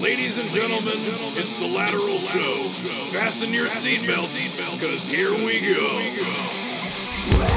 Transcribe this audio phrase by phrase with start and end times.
[0.00, 0.98] Ladies and gentlemen,
[1.38, 2.68] it's the Lateral Show.
[3.12, 7.55] Fasten your seatbelts, because here we go.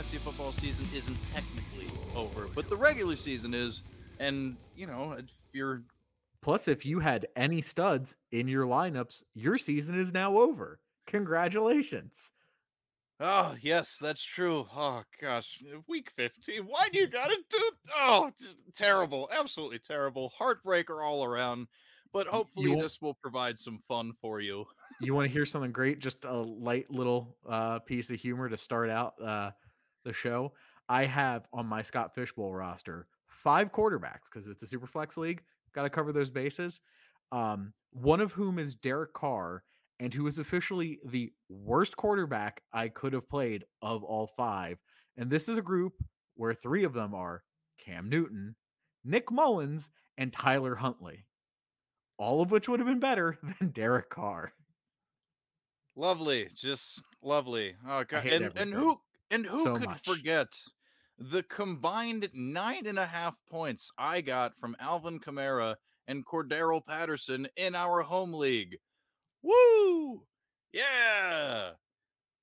[0.00, 1.86] Fantasy football season isn't technically
[2.16, 3.82] over, but the regular season is.
[4.18, 5.82] And, you know, if you're.
[6.40, 10.80] Plus, if you had any studs in your lineups, your season is now over.
[11.06, 12.32] Congratulations.
[13.20, 14.66] Oh, yes, that's true.
[14.74, 15.62] Oh, gosh.
[15.86, 16.62] Week 15.
[16.62, 17.70] Why do you gotta do.
[17.94, 18.30] Oh,
[18.74, 19.28] terrible.
[19.30, 20.32] Absolutely terrible.
[20.40, 21.66] Heartbreaker all around.
[22.14, 24.64] But hopefully, this will provide some fun for you.
[24.98, 25.98] You want to hear something great?
[25.98, 29.50] Just a light little uh, piece of humor to start out uh,
[30.04, 30.52] the show.
[30.88, 35.42] I have on my Scott Fishbowl roster five quarterbacks because it's a super flex league.
[35.74, 36.80] Got to cover those bases.
[37.32, 39.62] Um, one of whom is Derek Carr,
[40.00, 44.78] and who is officially the worst quarterback I could have played of all five.
[45.16, 45.92] And this is a group
[46.34, 47.42] where three of them are
[47.84, 48.56] Cam Newton,
[49.04, 51.26] Nick Mullens, and Tyler Huntley.
[52.18, 54.52] All of which would have been better than Derek Carr.
[55.96, 57.74] Lovely, just lovely.
[57.86, 60.04] Oh god, and and who and who so could much.
[60.06, 60.48] forget
[61.18, 65.76] the combined nine and a half points I got from Alvin Kamara
[66.08, 68.78] and Cordarrelle Patterson in our home league?
[69.42, 70.22] Woo!
[70.72, 71.70] Yeah,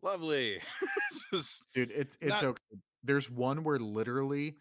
[0.03, 0.59] lovely.
[1.33, 2.61] just Dude, it's it's Not- okay.
[3.03, 4.57] There's one where literally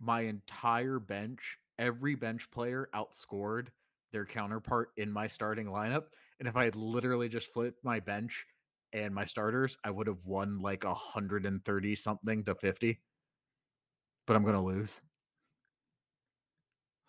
[0.00, 3.66] my entire bench, every bench player outscored
[4.12, 6.04] their counterpart in my starting lineup.
[6.38, 8.46] And if I had literally just flipped my bench
[8.92, 13.00] and my starters, I would have won like a hundred and thirty something to fifty.
[14.26, 15.02] But I'm gonna lose.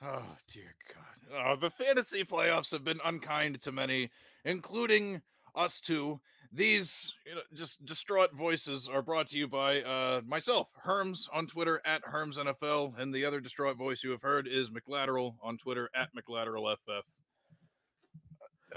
[0.03, 1.45] Oh dear God!
[1.45, 4.09] Oh, the fantasy playoffs have been unkind to many,
[4.45, 5.21] including
[5.55, 6.19] us two.
[6.53, 11.47] These you know, just distraught voices are brought to you by uh, myself, Herms on
[11.47, 15.57] Twitter at Herms NFL, and the other distraught voice you have heard is McLateral on
[15.57, 17.03] Twitter at McLateralFF.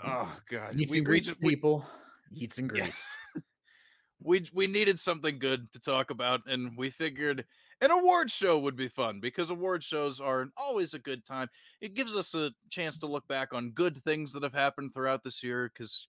[0.05, 0.79] Oh God!
[0.79, 1.87] Eats We- we just- we- people.
[2.37, 2.83] Eats and Yeah.
[2.83, 3.17] greets.
[4.23, 7.45] we we needed something good to talk about and we figured
[7.81, 11.49] an award show would be fun because award shows are always a good time
[11.81, 15.23] it gives us a chance to look back on good things that have happened throughout
[15.23, 16.07] this year because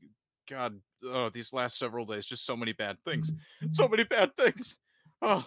[0.48, 3.32] god oh these last several days just so many bad things
[3.72, 4.78] so many bad things
[5.22, 5.46] oh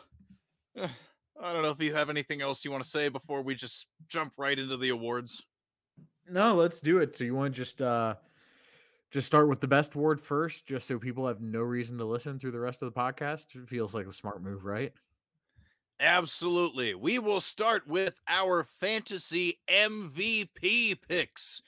[0.77, 3.87] i don't know if you have anything else you want to say before we just
[4.09, 5.43] jump right into the awards
[6.31, 7.17] No, let's do it.
[7.17, 8.17] So you want to just uh
[9.11, 12.39] just start with the best word first, just so people have no reason to listen
[12.39, 13.55] through the rest of the podcast.
[13.55, 14.93] It feels like a smart move, right?
[16.01, 16.95] Absolutely.
[16.95, 21.63] We will start with our fantasy MVP picks.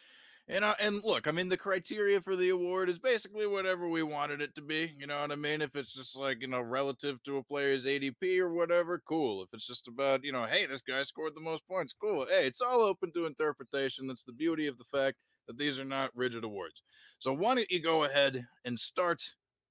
[0.47, 4.03] And uh, and look, I mean the criteria for the award is basically whatever we
[4.03, 4.93] wanted it to be.
[4.99, 5.62] You know what I mean?
[5.62, 9.43] If it's just like, you know, relative to a player's ADP or whatever, cool.
[9.43, 12.27] If it's just about, you know, hey, this guy scored the most points, cool.
[12.28, 14.09] Hey, it's all open to interpretation.
[14.09, 15.19] That's the beauty of the fact
[15.50, 16.84] that these are not rigid awards.
[17.19, 19.21] So why don't you go ahead and start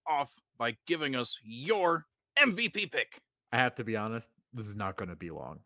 [0.05, 2.05] off by giving us your
[2.37, 3.21] MVP pick?
[3.53, 5.59] I have to be honest, this is not going to be long.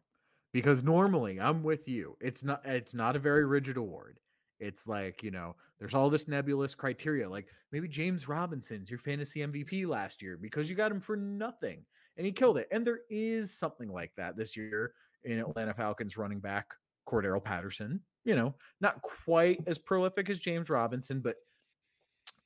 [0.53, 2.15] Because normally I'm with you.
[2.21, 4.19] It's not it's not a very rigid award.
[4.59, 7.27] It's like, you know, there's all this nebulous criteria.
[7.27, 11.83] Like maybe James Robinson's your fantasy MVP last year because you got him for nothing
[12.17, 12.67] and he killed it.
[12.71, 16.67] And there is something like that this year in Atlanta Falcons running back
[17.09, 17.99] Cordarrelle Patterson.
[18.25, 21.35] You know, not quite as prolific as James Robinson, but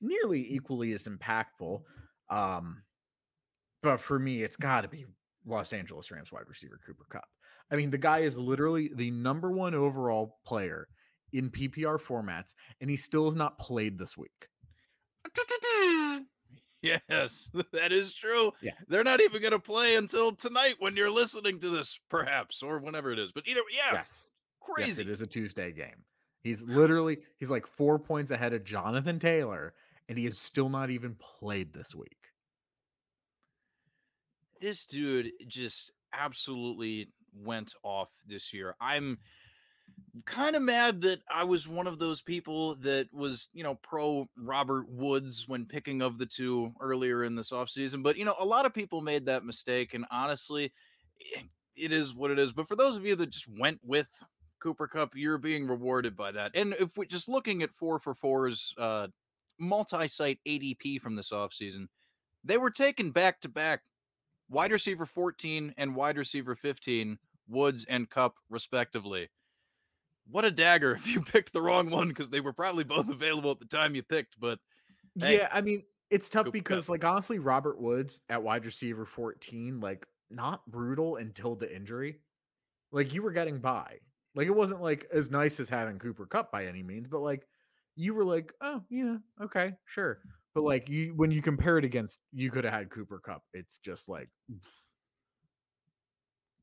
[0.02, 1.82] nearly equally as impactful.
[2.30, 2.82] Um,
[3.84, 5.06] but for me, it's got to be
[5.46, 7.28] Los Angeles Rams wide receiver Cooper Kupp.
[7.72, 10.88] I mean, the guy is literally the number one overall player
[11.34, 14.48] in PPR formats, and he still has not played this week.
[16.82, 18.52] Yes, that is true.
[18.62, 18.72] Yeah.
[18.88, 22.80] They're not even going to play until tonight when you're listening to this, perhaps, or
[22.80, 23.32] whenever it is.
[23.32, 24.32] But either, yeah, Yes.
[24.78, 26.04] Yes, it is a Tuesday game.
[26.44, 29.74] He's literally he's like four points ahead of Jonathan Taylor,
[30.08, 32.18] and he has still not even played this week.
[34.62, 38.76] this dude just absolutely went off this year.
[38.82, 39.18] I'm
[40.26, 44.28] kind of mad that I was one of those people that was, you know, pro
[44.38, 48.04] Robert Woods when picking of the two earlier in this offseason.
[48.04, 49.94] But, you know, a lot of people made that mistake.
[49.94, 50.72] And honestly,
[51.76, 52.54] it is what it is.
[52.54, 54.08] But for those of you that just went with
[54.60, 56.52] Cooper Kupp, you're being rewarded by that.
[56.56, 59.08] And if we're just looking at four for fours, uh,
[59.60, 61.88] multi-site ADP from this offseason,
[62.44, 63.82] they were taken back to back
[64.50, 67.18] wide receiver 14 and wide receiver 15,
[67.48, 69.30] Woods and Kupp, respectively.
[70.30, 73.52] What a dagger if you picked the wrong one because they were probably both available
[73.52, 74.40] at the time you picked.
[74.40, 74.60] But
[75.20, 79.80] hey, Yeah, I mean, it's tough because, like, honestly, Robert Woods at wide receiver 14,
[79.80, 82.20] like, not brutal until the injury.
[82.92, 84.00] Like, you were getting by.
[84.38, 87.46] Like, it wasn't like as nice as having Cooper Kupp by any means, but like,
[87.96, 90.20] you were like, oh, yeah, okay, sure.
[90.54, 93.44] But like, you when you compare it against, you could have had Cooper Kupp.
[93.54, 94.30] It's just like,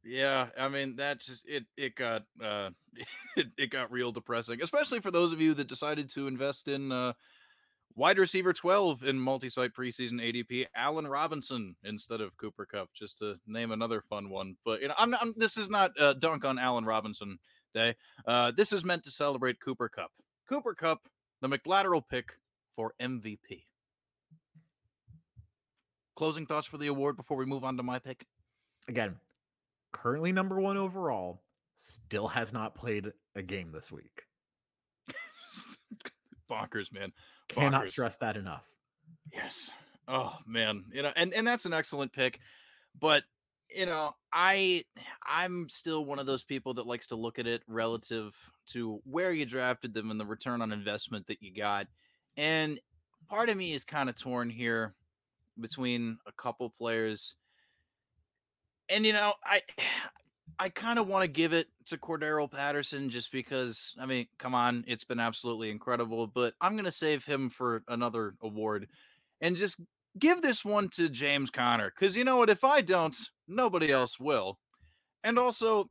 [0.05, 2.71] Yeah, I mean that just it it got uh
[3.37, 6.93] it, it got real depressing, especially for those of you that decided to invest in
[6.93, 7.15] uh
[7.97, 13.37] wide receiver 12 in multi-site preseason ADP, Allen Robinson instead of Cooper Kupp, just to
[13.47, 14.56] name another fun one.
[14.65, 17.38] But you know, I'm, not, I'm this is not a dunk on Allen Robinson
[17.75, 17.97] day.
[18.26, 20.11] Uh this is meant to celebrate Cooper Kupp.
[20.49, 21.09] Cooper Kupp,
[21.41, 22.38] the McLateral pick
[22.76, 23.65] for MVP.
[26.17, 28.26] Closing thoughts for the award before we move on to my pick.
[28.88, 29.17] again,
[29.93, 31.43] currently number one overall,
[31.76, 34.23] still has not played a game this week.
[36.50, 37.12] Bonkers, man.
[37.49, 37.88] Cannot Bonkers.
[37.91, 38.65] stress that enough.
[39.32, 39.71] Yes.
[40.06, 42.38] Oh man, you know, and and that's an excellent pick,
[43.00, 43.25] but
[43.75, 44.85] you know, I
[45.26, 48.35] I'm still one of those people that likes to look at it relative
[48.69, 51.87] to where you drafted them and the return on investment that you got.
[52.37, 52.81] And
[53.29, 54.94] part of me is kind of torn here
[55.61, 57.35] between a couple players.
[58.88, 59.62] And you know, I
[60.59, 64.55] I kind of want to give it to Cordarrelle Patterson just because I mean, come
[64.55, 68.87] on, it's been absolutely incredible, but I'm going to save him for another award
[69.41, 69.81] and just
[70.19, 73.16] give this one to James Conner cuz you know what if I don't,
[73.49, 74.58] nobody else will.
[75.22, 75.87] And also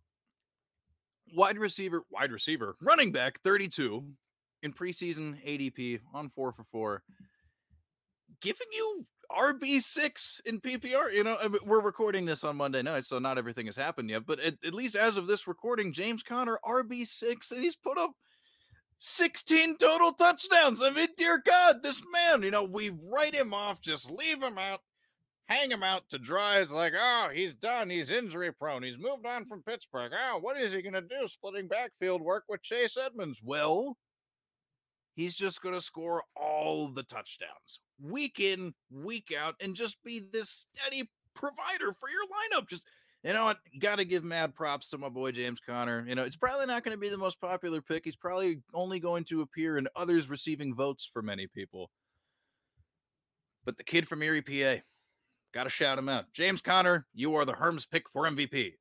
[1.34, 4.06] wide receiver, wide receiver, running back 32
[4.62, 7.04] in preseason ADP on 4 for 4
[8.42, 11.14] giving you RB6 in PPR.
[11.14, 14.10] You know, I mean, we're recording this on Monday night, so not everything has happened
[14.10, 14.25] yet.
[14.25, 18.12] But at, at least as of this recording, James Conner RB6, and he's put up
[19.06, 20.82] 16 total touchdowns.
[20.82, 24.58] I mean, dear God, this man, you know, we write him off, just leave him
[24.58, 24.80] out,
[25.48, 26.60] hang him out to dry.
[26.60, 27.90] It's like, oh, he's done.
[27.90, 28.82] He's injury prone.
[28.82, 30.14] He's moved on from Pittsburgh.
[30.16, 31.28] Oh, what is he going to do?
[31.28, 33.42] Splitting backfield work with Chase Edmonds.
[33.44, 33.98] Well,
[35.16, 40.22] he's just going to score all the touchdowns week in, week out, and just be
[40.32, 42.70] this steady provider for your lineup.
[42.70, 42.86] Just,
[43.24, 43.58] you know what?
[43.80, 46.06] Got to give mad props to my boy James Conner.
[46.08, 48.06] You know, it's probably not going to be the most popular pick.
[48.06, 51.90] He's probably only going to appear in others receiving votes for many people.
[53.66, 54.81] But the kid from Erie, PA,
[55.54, 56.25] got to shout him out.
[56.34, 58.74] James Conner, you are the Herms pick for MVP.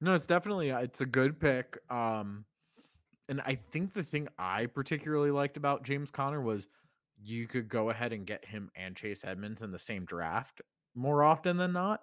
[0.00, 1.78] No, it's definitely uh, it's a good pick.
[1.88, 2.44] Um,
[3.28, 6.66] and I think the thing I particularly liked about James Conner was
[7.22, 10.60] you could go ahead and get him and Chase Edmonds in the same draft
[10.94, 12.02] more often than not.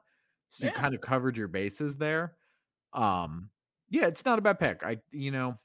[0.52, 2.36] So you kind of covered your bases there.
[2.94, 3.50] Um,
[3.90, 4.84] yeah, it's not a bad pick.
[4.84, 5.58] I you know,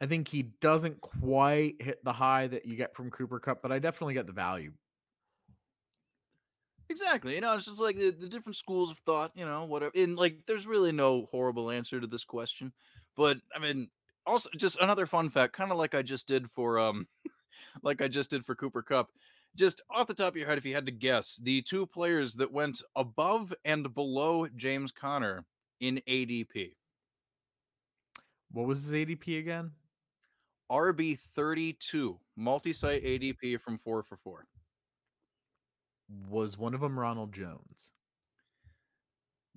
[0.00, 3.72] I think he doesn't quite hit the high that you get from Cooper Kupp, but
[3.72, 4.72] I definitely get the value.
[6.88, 7.34] Exactly.
[7.34, 9.92] You know, it's just like the, the different schools of thought, you know, whatever.
[9.96, 12.72] And like, there's really no horrible answer to this question.
[13.16, 13.88] But I mean,
[14.24, 17.08] also just another fun fact, kind of like I just did for um
[17.82, 19.10] like I just did for Cooper Kupp.
[19.56, 22.34] Just off the top of your head, if you had to guess, the two players
[22.34, 25.44] that went above and below James Conner
[25.80, 26.74] in ADP.
[28.52, 29.70] What was his ADP again?
[30.70, 34.46] RB 32, multi site ADP from four for four.
[36.28, 37.92] Was one of them Ronald Jones?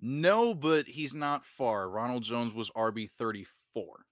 [0.02, 1.90] No, but he's not far.
[1.90, 4.06] Ronald Jones was RB 34.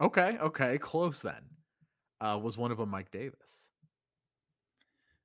[0.00, 1.42] Okay, okay, close then.
[2.20, 3.67] Uh, was one of them Mike Davis?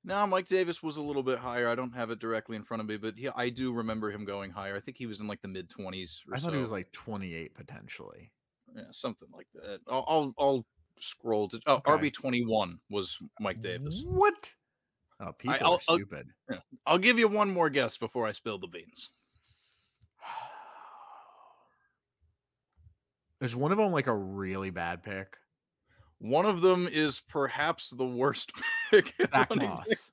[0.06, 1.66] No, Mike Davis was a little bit higher.
[1.68, 4.26] I don't have it directly in front of me, but he, I do remember him
[4.26, 4.76] going higher.
[4.76, 6.18] I think he was in like the mid 20s.
[6.32, 8.30] I thought he was like 28 potentially.
[8.76, 9.80] yeah, something like that.
[9.88, 10.66] I'll I'll, I'll
[11.00, 11.90] scroll to oh, Okay.
[11.90, 14.02] RB 21 was Mike Davis.
[14.06, 14.54] What?
[15.20, 16.28] Oh, people I'll- are I'll- stupid.
[16.86, 19.08] I'll give you one more guess before I spill the beans.
[23.40, 25.36] Is one of them like a really bad pick?
[26.24, 28.50] One of them is perhaps the worst
[28.90, 29.12] pick.
[29.30, 30.10] Zack Moss.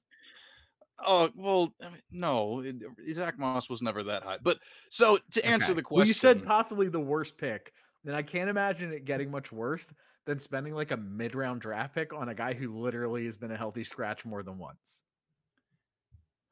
[0.99, 4.37] Oh well, I mean, no, it- uh, Zack Moss was never that high.
[4.43, 5.73] But so to answer Okay.
[5.75, 7.71] the question, Well, you said possibly the worst pick.
[8.03, 9.87] Then I can't imagine it getting much worse
[10.25, 13.57] than spending like a mid-round draft pick on a guy who literally has been a
[13.57, 15.03] healthy scratch more than once.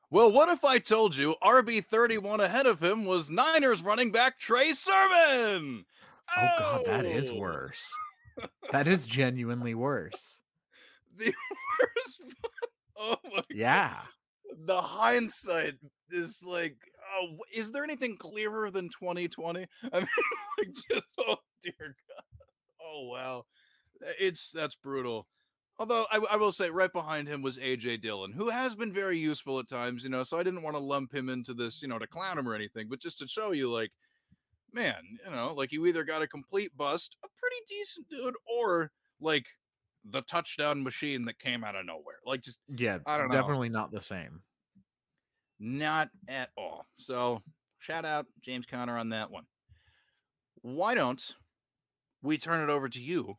[0.10, 4.72] Well, what if I told you RB31 ahead of him was Niners running back Trey
[4.72, 5.86] Sermon?
[6.38, 7.86] Oh, God, that is Oh, worse.
[8.72, 10.39] That is genuinely worse.
[11.17, 11.34] The
[11.79, 12.22] worst.
[13.01, 13.46] Oh my God.
[13.50, 14.01] Yeah.
[14.65, 15.75] the hindsight
[16.12, 16.75] is like
[17.17, 20.08] oh is there anything clearer than 2020 i mean
[20.58, 22.24] like just oh dear god
[22.84, 23.46] oh wow
[24.19, 25.27] it's that's brutal
[25.79, 29.17] although I, I will say right behind him was aj dillon who has been very
[29.17, 31.88] useful at times you know so i didn't want to lump him into this you
[31.88, 33.91] know to clown him or anything but just to show you like
[34.74, 34.96] man
[35.26, 39.46] you know like you either got a complete bust a pretty decent dude or like
[40.12, 43.00] the touchdown machine that came out of nowhere like just Yeah.
[43.06, 43.36] I don't know.
[43.36, 44.42] definitely not the same.
[45.60, 46.86] Not at all.
[46.98, 47.42] So
[47.80, 49.44] shout out James Conner on that one.
[50.62, 51.36] Why don't
[52.22, 53.38] we turn it over to you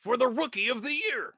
[0.00, 1.34] for the rookie of the year?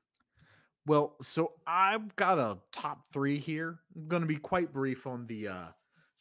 [0.87, 3.79] Well, so I've got a top three here.
[3.95, 5.67] I'm going to be quite brief on the uh,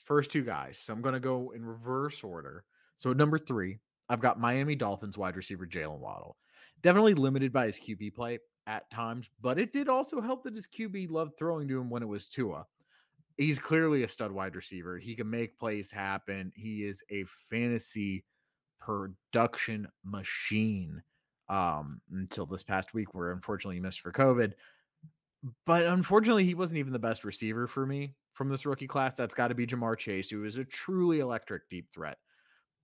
[0.04, 0.78] first two guys.
[0.78, 2.66] So I'm going to go in reverse order.
[2.98, 6.38] So at number three, I've got Miami Dolphins wide receiver Jaylen Waddle.
[6.82, 10.68] Definitely limited by his QB play at times, but it did also help that his
[10.68, 12.66] QB loved throwing to him when it was Tua.
[13.38, 14.98] He's clearly a stud wide receiver.
[14.98, 16.52] He can make plays happen.
[16.56, 18.26] He is a fantasy
[18.80, 21.02] production machine
[21.50, 24.54] um, until this past week, where unfortunately he missed for COVID.
[25.66, 29.14] But unfortunately, he wasn't even the best receiver for me from this rookie class.
[29.14, 32.18] That's got to be Ja'Marr Chase, who is a truly electric deep threat,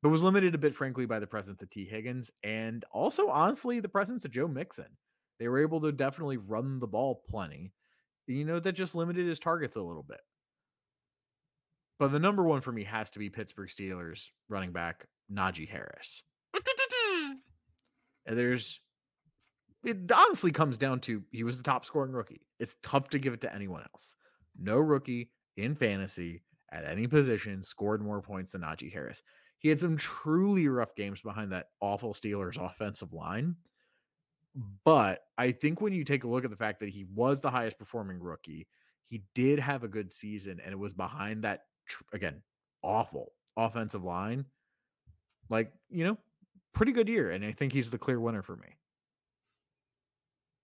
[0.03, 3.79] but was limited a bit, frankly, by the presence of Tee Higgins and also, honestly,
[3.79, 4.97] the presence of Joe Mixon.
[5.39, 7.71] They were able to definitely run the ball plenty.
[8.27, 10.19] You know, that just limited his targets a little bit.
[11.99, 16.21] But the number one for me has to be Pittsburgh Steelers running back Najee Harris.
[18.25, 18.79] And there's
[19.83, 22.41] it honestly comes down to he was the top scoring rookie.
[22.59, 24.15] It's tough to give it to anyone else.
[24.57, 29.21] No rookie in fantasy at any position scored more points than Najee Harris.
[29.63, 33.55] He had some truly rough games behind that awful Steelers offensive line.
[34.83, 37.49] But I think when you take a look at the fact that he was the
[37.49, 38.67] highest performing rookie,
[39.07, 41.61] he did have a good season and it was behind that
[42.11, 42.41] again,
[42.83, 44.45] awful offensive line.
[45.49, 46.17] Like, you know,
[46.73, 48.67] pretty good year and I think he's the clear winner for me.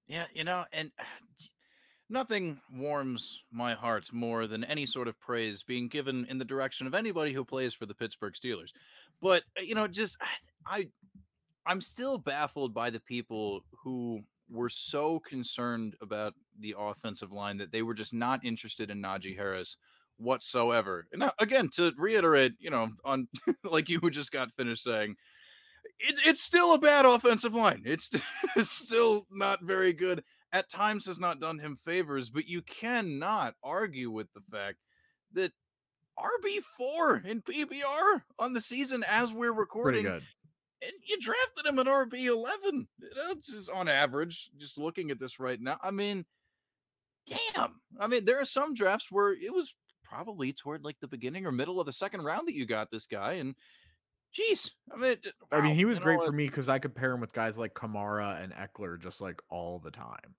[0.07, 0.91] Yeah, you know, and
[2.09, 6.87] nothing warms my heart more than any sort of praise being given in the direction
[6.87, 8.71] of anybody who plays for the Pittsburgh Steelers.
[9.21, 10.17] But uh, you know, just
[10.65, 10.87] I
[11.65, 17.71] I'm still baffled by the people who were so concerned about the offensive line that
[17.71, 19.77] they were just not interested in Najee Harris
[20.17, 21.07] whatsoever.
[21.11, 23.27] And now, again, to reiterate, you know, on
[23.63, 25.15] like you just got finished saying,
[25.99, 27.83] it, it's still a bad offensive line.
[27.85, 28.09] It's,
[28.55, 30.23] it's still not very good.
[30.51, 34.77] At times has not done him favors, but you cannot argue with the fact
[35.33, 35.51] that
[36.17, 40.03] RB4 in PPR on the season as we're recording.
[40.03, 40.23] Pretty good.
[40.83, 42.87] and you drafted him at RB eleven.
[43.27, 44.49] That's just on average.
[44.57, 46.25] Just looking at this right now, I mean,
[47.27, 47.75] damn.
[47.99, 51.51] I mean, there are some drafts where it was probably toward like the beginning or
[51.51, 53.55] middle of the second round that you got this guy, and
[54.31, 56.95] geez, I mean, it- I mean, he was you great for me because I could
[56.95, 60.35] pair him with guys like Kamara and Ekeler just like all the time.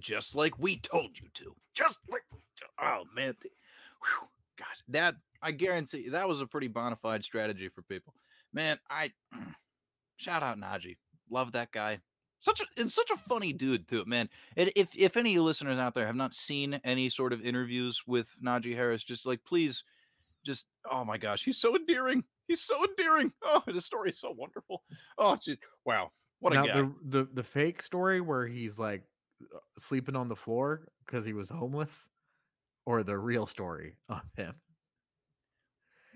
[0.00, 1.54] just like we told you to.
[1.74, 2.22] Just like
[2.80, 4.28] oh man, whew,
[4.58, 8.14] gosh, that I guarantee that was a pretty bona fide strategy for people.
[8.52, 9.54] Man, I mm,
[10.16, 10.98] shout out Najee,
[11.30, 12.00] love that guy.
[12.40, 14.28] Such a and such a funny dude too, man.
[14.56, 17.40] And if if any of you listeners out there have not seen any sort of
[17.40, 19.84] interviews with Najee Harris, just like please,
[20.44, 22.24] just oh my gosh, he's so endearing.
[22.52, 23.32] He's so endearing.
[23.42, 24.82] Oh, the story is so wonderful.
[25.16, 26.82] Oh, gee, wow, what a guy.
[26.82, 29.04] the, the the fake story where he's like
[29.42, 32.10] uh, sleeping on the floor because he was homeless,
[32.84, 34.54] or the real story of him.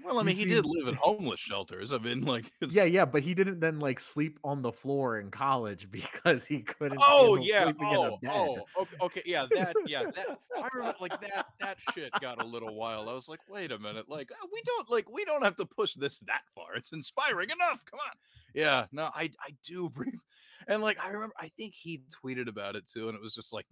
[0.06, 1.92] Well, I mean, he see- did live in homeless shelters.
[1.92, 5.18] I mean, like, it's- Yeah, yeah, but he didn't then like sleep on the floor
[5.18, 5.90] in college
[6.25, 7.00] because he couldn't.
[7.02, 7.64] Oh yeah.
[7.64, 9.46] sleeping in a Oh, oh, okay, okay, yeah.
[9.54, 10.04] That, yeah.
[10.04, 11.46] That I remember, like that.
[11.60, 13.08] That shit got a little wild.
[13.08, 15.66] I was like, wait a minute, like uh, we don't like we don't have to
[15.66, 16.75] push this that far.
[16.76, 17.84] It's inspiring enough.
[17.90, 18.12] Come on.
[18.54, 18.86] Yeah.
[18.92, 20.20] No, I I do brief,
[20.68, 23.52] and like I remember, I think he tweeted about it too, and it was just
[23.52, 23.66] like,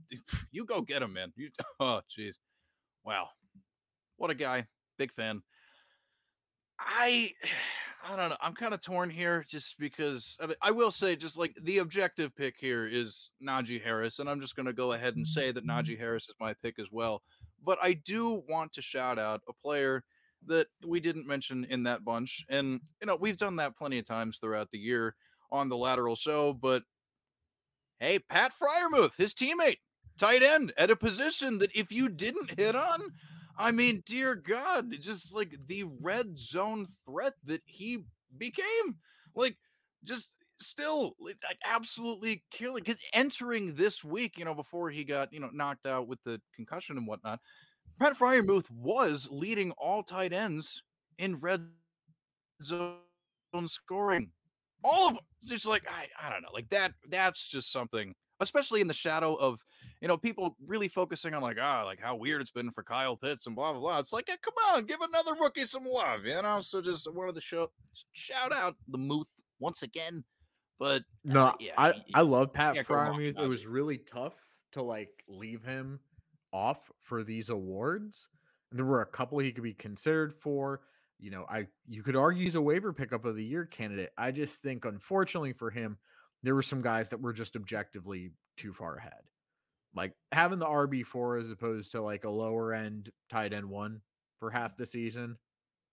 [0.50, 1.32] you go get him, man.
[1.36, 1.50] You.
[1.80, 2.34] Oh, jeez.
[3.04, 3.28] Wow.
[4.16, 4.66] What a guy.
[4.98, 5.42] Big fan.
[6.84, 7.32] I
[8.06, 8.36] I don't know.
[8.42, 11.78] I'm kind of torn here just because I, mean, I will say just like the
[11.78, 15.40] objective pick here is Najee Harris, and I'm just going to go ahead and mm-hmm.
[15.40, 17.22] say that Najee Harris is my pick as well.
[17.64, 20.04] But I do want to shout out a player
[20.46, 24.06] that we didn't mention in that bunch, and you know we've done that plenty of
[24.06, 25.14] times throughout the year
[25.50, 26.52] on the lateral show.
[26.52, 26.82] But
[28.00, 29.78] hey, Pat Freiermuth, his teammate,
[30.18, 33.00] tight end, at a position that if you didn't hit on,
[33.56, 38.04] I mean, dear God, just like the red zone threat that he
[38.38, 38.96] became.
[39.34, 39.56] Like,
[40.04, 40.30] just
[40.60, 45.50] still like absolutely killing because entering this week, you know, before he got, you know,
[45.52, 47.40] knocked out with the concussion and whatnot,
[48.00, 50.82] Pat Freiermuth was leading all tight ends
[51.18, 51.66] in red
[52.64, 52.98] zone
[53.66, 54.30] scoring.
[54.82, 55.24] All of them.
[55.42, 56.92] It's just like I, I don't know, like that.
[57.08, 59.60] That's just something, especially in the shadow of
[60.00, 63.16] you know people really focusing on like ah, like how weird it's been for Kyle
[63.16, 63.98] Pitts and blah blah blah.
[63.98, 66.60] It's like yeah, come on, give another rookie some love, you know.
[66.60, 67.68] So just one of the show
[68.12, 70.24] shout out the Muth once again.
[70.78, 73.40] But No, uh, yeah, I y- I love Pat Freiermuth.
[73.40, 74.34] It was really tough
[74.72, 76.00] to like leave him
[76.52, 78.28] off for these awards.
[78.70, 80.80] And there were a couple he could be considered for.
[81.20, 84.10] You know, I you could argue he's a waiver pickup of the year candidate.
[84.18, 85.96] I just think unfortunately for him,
[86.44, 89.12] there were some guys that were just objectively too far ahead.
[89.96, 94.02] Like having the RB four as opposed to like a lower end tight end one
[94.38, 95.38] for half the season,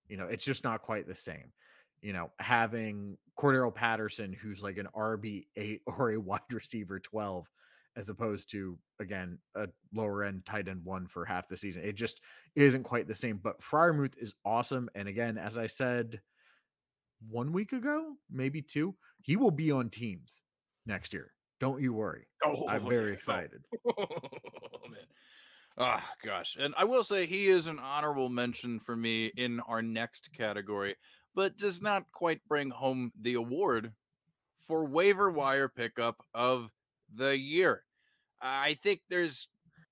[0.08, 1.53] you know, it's just not quite the same.
[2.01, 7.48] You know, having Cordarrelle Patterson, who's like an RB eight or a wide receiver 12,
[7.96, 11.84] as opposed to again a lower end tight end one for half the season.
[11.84, 12.20] It just
[12.55, 13.39] isn't quite the same.
[13.41, 14.89] But Freiermuth is awesome.
[14.96, 16.20] And again, as I said
[17.29, 20.43] one week ago, maybe two, he will be on teams
[20.85, 21.33] next year.
[21.59, 22.27] Don't you worry.
[22.43, 23.13] Oh, I'm very no.
[23.13, 23.63] excited.
[23.97, 25.05] Oh man.
[25.77, 26.57] Ah, gosh.
[26.59, 30.95] And I will say he is an honorable mention for me in our next category,
[31.33, 33.93] but does not quite bring home the award
[34.67, 36.71] for waiver wire pickup of
[37.15, 37.83] the year.
[38.41, 39.47] I think there's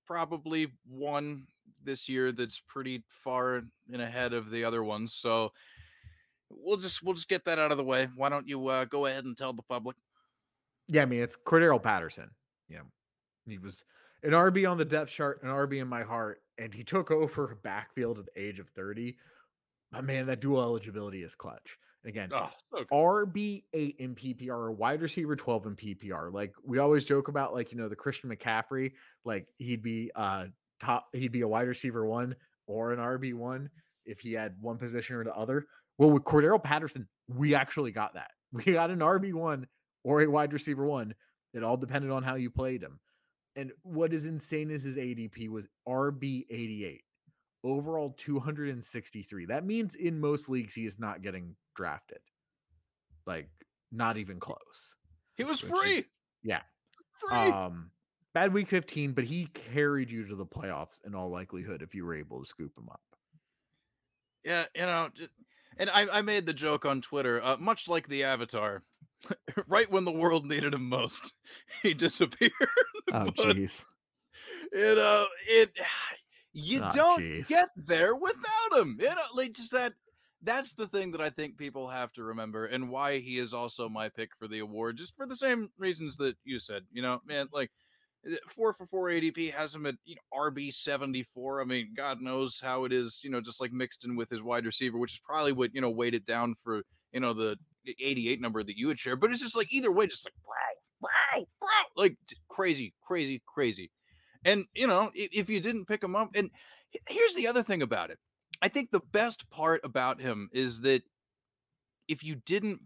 [0.06, 1.46] probably one
[1.82, 5.14] this year that's pretty far and ahead of the other ones.
[5.14, 5.52] So
[6.50, 8.08] we'll just we'll just get that out of the way.
[8.14, 9.96] Why don't you uh, go ahead and tell the public?
[10.88, 12.30] Yeah, I mean it's Cordarrelle Patterson.
[12.68, 12.80] Yeah,
[13.46, 13.84] he was
[14.22, 17.52] an RB on the depth chart, an RB in my heart, and he took over
[17.52, 19.16] a backfield at the age of 30.
[19.92, 21.76] But man, that dual eligibility is clutch.
[22.04, 22.84] And again, Oh, so.
[22.92, 26.32] RB eight in PPR or wide receiver 12 in PPR.
[26.32, 28.92] Like we always joke about, like, you know, the Christian McCaffrey,
[29.24, 30.46] like he'd be uh
[30.80, 32.36] top, he'd be a wide receiver one
[32.66, 33.68] or an RB one
[34.06, 35.66] if he had one position or the other.
[36.00, 38.30] Well, with Cordarrelle Patterson, we actually got that.
[38.52, 39.68] We got an RB one
[40.02, 41.14] or a wide receiver one.
[41.54, 42.98] It all depended on how you played him.
[43.54, 47.02] And what is insane is his ADP was RB 88
[47.62, 49.46] overall 263.
[49.46, 52.18] That means in most leagues he is not getting drafted.
[53.24, 53.50] Like
[53.92, 54.96] not even close.
[55.36, 56.04] He was which is- free.
[56.42, 56.62] Yeah.
[57.20, 57.36] Free.
[57.36, 57.92] Um
[58.34, 62.04] bad week 15, but he carried you to the playoffs in all likelihood if you
[62.04, 63.00] were able to scoop him up.
[64.44, 65.30] Yeah, you know, just,
[65.80, 68.84] and I, I made the joke on Twitter, uh, much like the Avatar,
[69.66, 71.32] right when the world needed him most,
[71.82, 72.52] he disappeared.
[73.12, 73.84] Oh jeez.
[74.72, 75.72] you know, it
[76.52, 77.48] you Ah, don't jeez.
[77.48, 78.96] get there without him.
[79.00, 79.94] You know, like just that.
[80.42, 83.88] That's the thing that I think people have to remember, and why he is also
[83.90, 86.84] my pick for the award, just for the same reasons that you said.
[86.92, 87.72] You know, man, like uh,
[88.48, 91.60] four for four ADP has him at you know, RB seventy four.
[91.60, 93.20] I mean, God knows how it is.
[93.22, 95.80] You know, just like mixed in with his wide receiver, which is probably what you
[95.80, 97.56] know weighed it down for you know the
[97.86, 99.16] eighty eight number that you would share.
[99.16, 102.16] But it's just like either way, just like brow, brow, brow, like
[102.48, 103.90] crazy, crazy, crazy.
[104.44, 106.50] And you know, if you didn't pick him up, and
[107.08, 108.18] here's the other thing about it.
[108.62, 111.02] I think the best part about him is that
[112.08, 112.80] if you didn't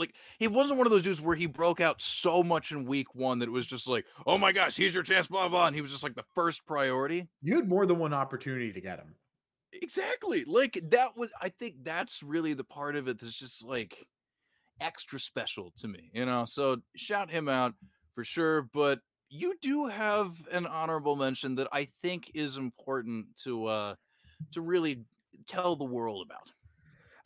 [0.00, 3.14] like he wasn't one of those dudes where he broke out so much in week
[3.14, 5.66] one that it was just like, oh my gosh, here's your chance, blah blah.
[5.66, 7.28] And he was just like the first priority.
[7.42, 9.14] You had more than one opportunity to get him.
[9.72, 10.44] Exactly.
[10.44, 14.06] Like that was I think that's really the part of it that's just like
[14.80, 16.44] extra special to me, you know.
[16.46, 17.74] So shout him out
[18.14, 18.62] for sure.
[18.62, 23.94] But you do have an honorable mention that I think is important to uh
[24.52, 25.04] to really
[25.46, 26.50] tell the world about.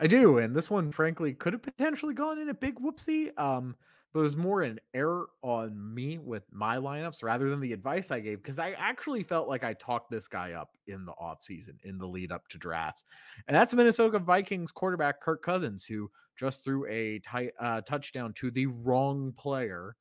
[0.00, 3.38] I do, and this one, frankly, could have potentially gone in a big whoopsie.
[3.38, 3.76] Um,
[4.14, 8.12] but it was more an error on me with my lineups rather than the advice
[8.12, 11.74] I gave because I actually felt like I talked this guy up in the offseason,
[11.82, 13.04] in the lead up to drafts.
[13.48, 17.20] And that's Minnesota Vikings quarterback Kirk Cousins, who just threw a
[17.58, 19.96] uh, touchdown to the wrong player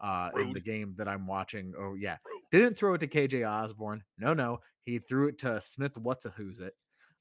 [0.00, 1.74] uh, in the game that I'm watching.
[1.78, 2.16] Oh, yeah.
[2.50, 4.02] Didn't throw it to KJ Osborn.
[4.18, 4.60] No, no.
[4.84, 6.74] He threw it to Smith What's a Who's It.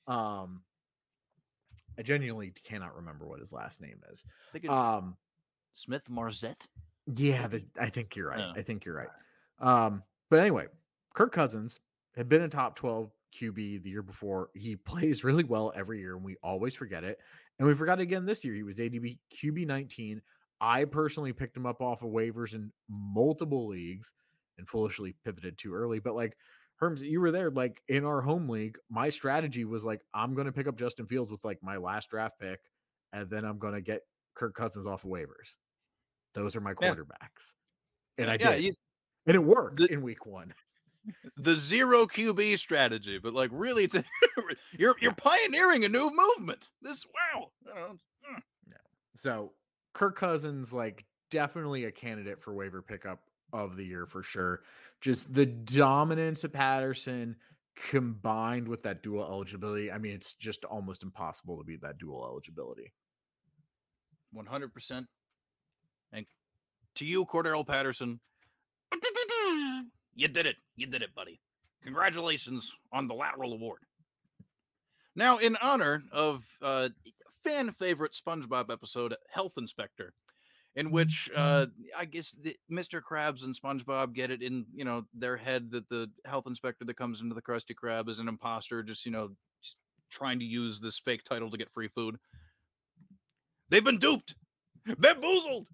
[0.07, 0.61] Um,
[1.99, 4.23] I genuinely cannot remember what his last name is.
[4.25, 5.17] I think it's Um,
[5.73, 6.65] Smith-Marsette.
[7.15, 8.53] yeah, the, I think you're right.
[8.55, 9.09] I think you're right.
[9.59, 10.67] Um, but anyway,
[11.13, 11.79] Kirk Cousins
[12.15, 14.49] had been a top 12 QB the year before.
[14.55, 14.75] He
[15.11, 17.19] plays really well every year, and we always forget it.
[17.59, 18.53] And we forgot again this year.
[18.53, 20.21] He was ADP QB 19.
[20.61, 24.13] I personally picked him up off of waivers in multiple leagues
[24.57, 25.99] and foolishly pivoted too early.
[25.99, 26.37] But like
[26.81, 27.51] Herms, you were there.
[27.51, 31.05] Like in our home league, my strategy was like, I'm going to pick up Justin
[31.07, 32.59] Fields with like my last draft pick,
[33.13, 34.01] and then I'm going to get
[34.35, 35.55] Kirk Cousins off of waivers.
[36.33, 36.93] Those are my Yeah.
[36.93, 37.55] quarterbacks,
[38.17, 38.73] and I yeah, did, you,
[39.25, 40.53] and it worked The- in week one.
[41.37, 43.95] the zero QB strategy, but like really, it's
[44.77, 46.69] you're you're pioneering a new movement.
[46.81, 48.39] This wow, know, hmm.
[49.15, 49.53] So
[49.93, 53.21] Kirk Cousins, like definitely a candidate for waiver pickup
[53.53, 54.61] of the year for sure.
[55.01, 57.35] Just the dominance of Patterson
[57.75, 59.91] combined with that dual eligibility.
[59.91, 62.91] I mean, it's just almost impossible to beat that dual eligibility.
[64.33, 65.07] one hundred percent.
[66.11, 66.25] And
[66.95, 68.19] to you, Cordarrelle Patterson,
[70.15, 70.57] you did it.
[70.75, 71.39] You did it, buddy.
[71.83, 73.79] Congratulations on the lateral award.
[75.15, 76.89] Now, in honor of uh,
[77.43, 80.13] fan favorite SpongeBob episode, Health Inspector,
[80.75, 83.01] in which uh, I guess the, Mr.
[83.01, 86.97] Krabs and SpongeBob get it in you know their head that the health inspector that
[86.97, 89.29] comes into the Krusty Krab is an imposter, just you know
[89.61, 89.75] just
[90.09, 92.17] trying to use this fake title to get free food.
[93.69, 94.35] They've been duped,
[94.97, 95.67] bamboozled.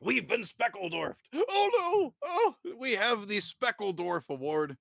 [0.00, 1.14] We've been Speckledorfed.
[1.34, 2.14] Oh no!
[2.24, 4.76] Oh, we have the Speckledorf Award.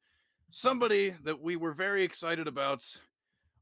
[0.49, 2.86] Somebody that we were very excited about,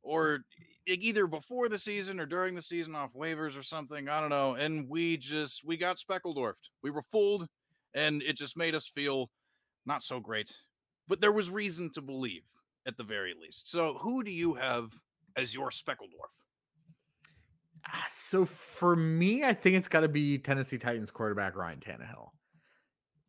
[0.04, 0.40] or
[0.88, 4.10] either before the season or during the season off waivers or something.
[4.10, 4.56] I don't know.
[4.56, 6.70] And we just we got Speckledorfed.
[6.84, 7.48] We were fooled,
[7.94, 9.30] and it just made us feel
[9.86, 10.54] not so great.
[11.08, 12.44] But there was reason to believe
[12.88, 13.70] at the very least.
[13.70, 14.92] So who do you have
[15.36, 16.32] as your Speckledorf?
[17.86, 22.30] Ah, So for me, I think it's got to be Tennessee Titans quarterback Ryan Tannehill.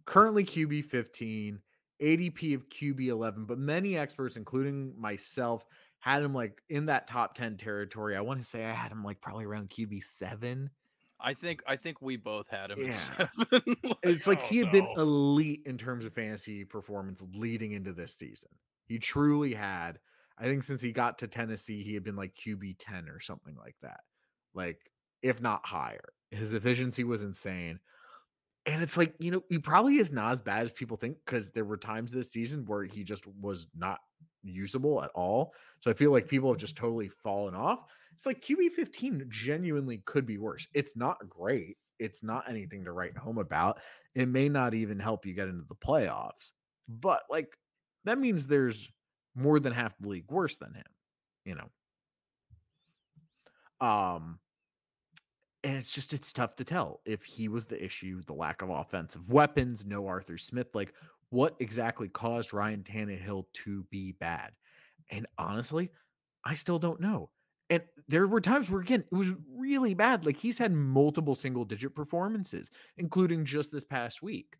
[0.05, 1.61] Currently QB 15,
[2.03, 5.65] ADP of QB 11, but many experts, including myself,
[6.03, 8.17] had him like in that top 10 territory.
[8.17, 10.69] I want to say I had him like probably around QB 7.
[11.21, 12.79] I think I think we both had him.
[12.85, 12.91] Yeah.
[12.91, 13.77] seven.
[14.03, 18.17] It's like oh, he had been elite in terms of fantasy performance leading into this
[18.17, 18.51] season.
[18.87, 20.01] He truly had.
[20.37, 23.55] I think since he got to Tennessee, he had been like QB 10 or something
[23.55, 24.01] like that.
[24.55, 24.81] Like,
[25.23, 26.09] if not higher.
[26.33, 27.79] His efficiency was insane.
[28.67, 31.51] And it's like, you know, he probably is not as bad as people think because
[31.51, 34.01] there were times this season where he just was not
[34.43, 35.53] usable at all.
[35.81, 37.85] So I feel like people have just totally fallen off.
[38.15, 40.67] It's like QB 15 genuinely could be worse.
[40.75, 41.77] It's not great.
[41.99, 43.81] It's not anything to write home about.
[44.15, 46.51] It may not even help you get into the playoffs.
[46.89, 47.57] But like
[48.05, 48.91] that means there's
[49.35, 50.85] more than half the league worse than him,
[51.45, 51.71] you know.
[53.87, 54.39] Um
[55.65, 58.71] and it's just it's tough to tell if he was the issue, the lack of
[58.71, 60.93] offensive weapons, no Arthur Smith, like
[61.33, 64.51] what exactly caused Ryan Tannehill to be bad.
[65.11, 65.91] And honestly,
[66.45, 67.31] I still don't know.
[67.71, 70.27] And there were times where again it was really bad.
[70.27, 74.57] Like he's had multiple single digit performances, including just this past week.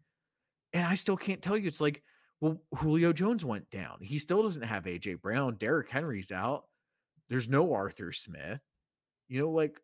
[0.73, 1.69] And I still can't tell you.
[1.69, 2.03] It's like,
[2.41, 3.99] well, Julio Jones went down.
[4.01, 5.57] He still doesn't have AJ Brown.
[5.57, 6.65] Derrick Henry's out.
[7.29, 8.61] There's no Arthur Smith.
[9.29, 9.79] You know, like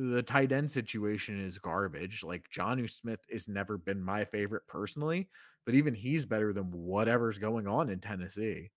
[0.00, 2.22] the tight end situation is garbage.
[2.22, 5.28] Like Jonnu Smith has never been my favorite personally,
[5.66, 8.70] but even he's better than whatever's going on in Tennessee.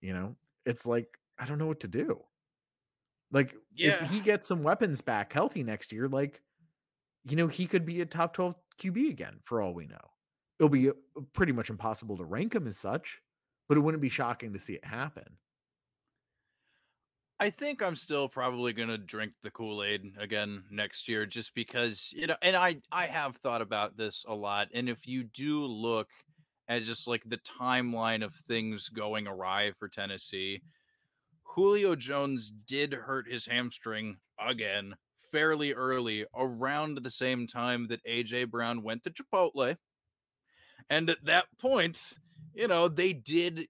[0.00, 2.20] You know, it's like I don't know what to do.
[3.30, 4.02] Like Yeah.
[4.02, 6.42] if he gets some weapons back healthy next year, like
[7.24, 10.10] you know, he could be a top 12 QB again for all we know.
[10.58, 10.92] It'll be uh,
[11.32, 13.20] pretty much impossible to rank him as such,
[13.68, 15.24] but it wouldn't be shocking to see it happen.
[17.38, 22.10] I think I'm still probably going to drink the Kool-Aid again next year just because,
[22.12, 25.64] you know, and I I have thought about this a lot and if you do
[25.64, 26.08] look
[26.68, 30.62] at just like the timeline of things going awry for Tennessee,
[31.44, 34.94] Julio Jones did hurt his hamstring again
[35.30, 39.76] fairly early around the same time that AJ Brown went to Chipotle.
[40.88, 42.00] And at that point,
[42.54, 43.68] you know, they did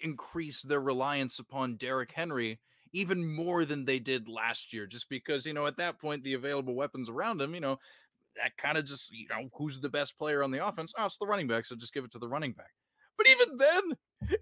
[0.00, 2.58] increase their reliance upon Derrick Henry
[2.92, 6.34] even more than they did last year, just because, you know, at that point, the
[6.34, 7.78] available weapons around him, you know,
[8.36, 10.92] that kind of just, you know, who's the best player on the offense?
[10.96, 11.66] Oh, it's the running back.
[11.66, 12.70] So just give it to the running back.
[13.16, 13.82] But even then,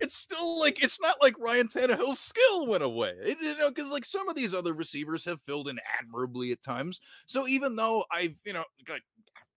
[0.00, 3.90] it's still like, it's not like Ryan Tannehill's skill went away, It- you know, because
[3.90, 7.00] like some of these other receivers have filled in admirably at times.
[7.26, 8.64] So even though I've, you know,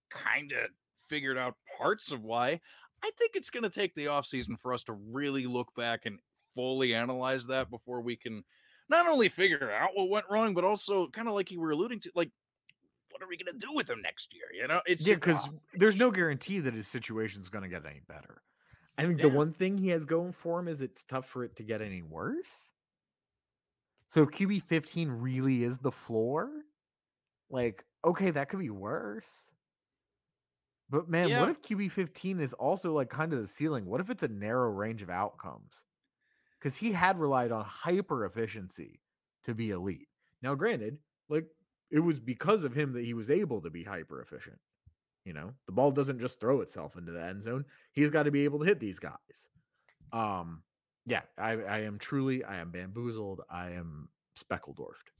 [0.09, 0.69] kind of
[1.07, 2.61] figured out parts of why,
[3.03, 6.19] I think it's going to take the offseason for us to really look back and
[6.53, 8.43] fully analyze that before we can
[8.91, 11.99] not only figure out what went wrong, but also kind of like you were alluding
[12.01, 12.31] to, like,
[13.11, 14.45] what are we going to do with him next year?
[14.53, 18.01] You know, it's Yeah, because there's no guarantee that his situation's going to get any
[18.01, 18.43] better.
[18.97, 19.23] I think Yeah.
[19.23, 21.81] the one thing he has going for him is it's tough for it to get
[21.81, 22.69] any worse.
[24.09, 26.63] So QB 15 really is the floor.
[27.49, 29.49] Like, okay, that could be worse.
[30.89, 31.39] But man, Yeah.
[31.39, 33.85] what if QB 15 is also like kind of the ceiling?
[33.85, 35.85] What if it's a narrow range of outcomes?
[36.61, 39.01] Because he had relied on hyper efficiency
[39.45, 40.07] to be elite.
[40.43, 40.97] Now, granted,
[41.27, 41.47] like
[41.89, 44.59] it was because of him that he was able to be hyper efficient.
[45.25, 47.65] You know, the ball doesn't just throw itself into the end zone.
[47.93, 49.49] He's got to be able to hit these guys.
[50.11, 50.63] Um,
[51.05, 53.41] yeah, I, I am truly, I am bamboozled.
[53.49, 55.11] I am Speckeldorfed.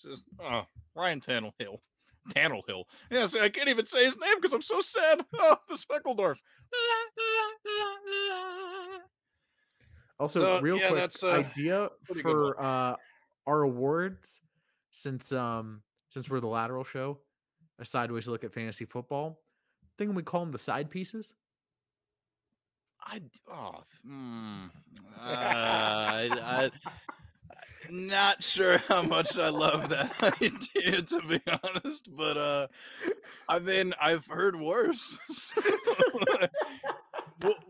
[0.00, 0.62] Just, oh,
[0.94, 1.78] Ryan Tannehill.
[2.30, 2.84] Tannehill.
[3.10, 5.24] Yes, I can't even say his name because I'm so sad.
[5.38, 6.36] Oh, the Speckeldorf.
[10.22, 11.88] Also, So, real yeah, quick that's, uh, idea
[12.22, 12.94] for uh
[13.46, 14.40] our awards
[14.92, 17.18] since um since we're the lateral show,
[17.80, 19.40] a sideways look at fantasy football.
[19.98, 21.34] Think we call them the side pieces.
[23.04, 23.20] I
[23.52, 24.66] oh, hmm,
[25.18, 26.70] uh, I, I,
[27.90, 32.66] not sure how much I love that idea to be honest, but uh,
[33.48, 35.18] I mean I've heard worse.
[35.30, 35.60] so,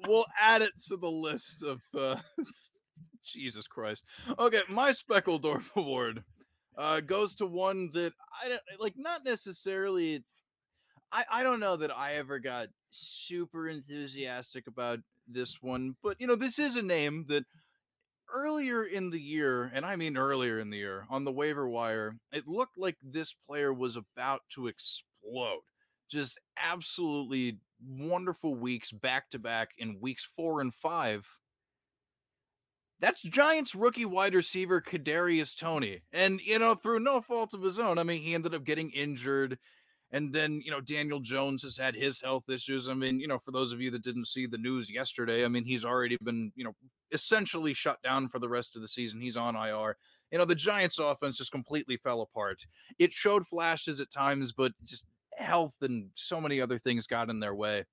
[0.06, 2.16] we'll add it to the list of uh,
[3.24, 4.04] Jesus Christ.
[4.38, 6.22] Okay, my Speckeldorf award
[6.76, 8.12] uh, goes to one that
[8.42, 10.24] I don't like, not necessarily.
[11.10, 16.26] I, I don't know that I ever got super enthusiastic about this one, but you
[16.26, 17.44] know, this is a name that
[18.32, 22.16] earlier in the year, and I mean earlier in the year, on the waiver wire,
[22.32, 25.60] it looked like this player was about to explode.
[26.10, 31.26] Just absolutely wonderful weeks back to back in weeks four and five.
[33.00, 36.02] That's Giants rookie wide receiver Kadarius Toney.
[36.12, 38.90] And you know, through no fault of his own, I mean, he ended up getting
[38.90, 39.58] injured.
[40.12, 42.86] And then, you know, Daniel Jones has had his health issues.
[42.86, 45.48] I mean, you know, for those of you that didn't see the news yesterday, I
[45.48, 46.76] mean, he's already been, you know,
[47.12, 49.22] essentially shut down for the rest of the season.
[49.22, 49.96] He's on IR.
[50.30, 52.66] You know, the Giants offense just completely fell apart.
[52.98, 55.04] It showed flashes at times, but just
[55.36, 57.84] health and so many other things got in their way.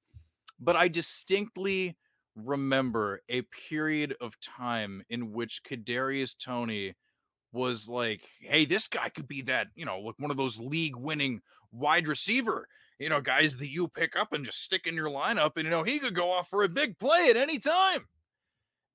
[0.59, 1.95] But I distinctly
[2.35, 6.95] remember a period of time in which Kadarius Toney
[7.51, 10.95] was like, hey, this guy could be that, you know, like one of those league
[10.95, 12.67] winning wide receiver,
[12.99, 15.51] you know, guys that you pick up and just stick in your lineup.
[15.55, 18.05] And, you know, he could go off for a big play at any time.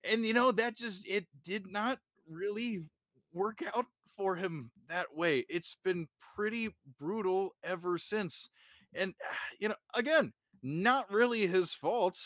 [0.04, 2.84] And, you know, that just, it did not really
[3.32, 5.44] work out for him that way.
[5.48, 8.48] It's been pretty brutal ever since.
[8.94, 9.14] And,
[9.60, 12.18] you know, again, not really his fault,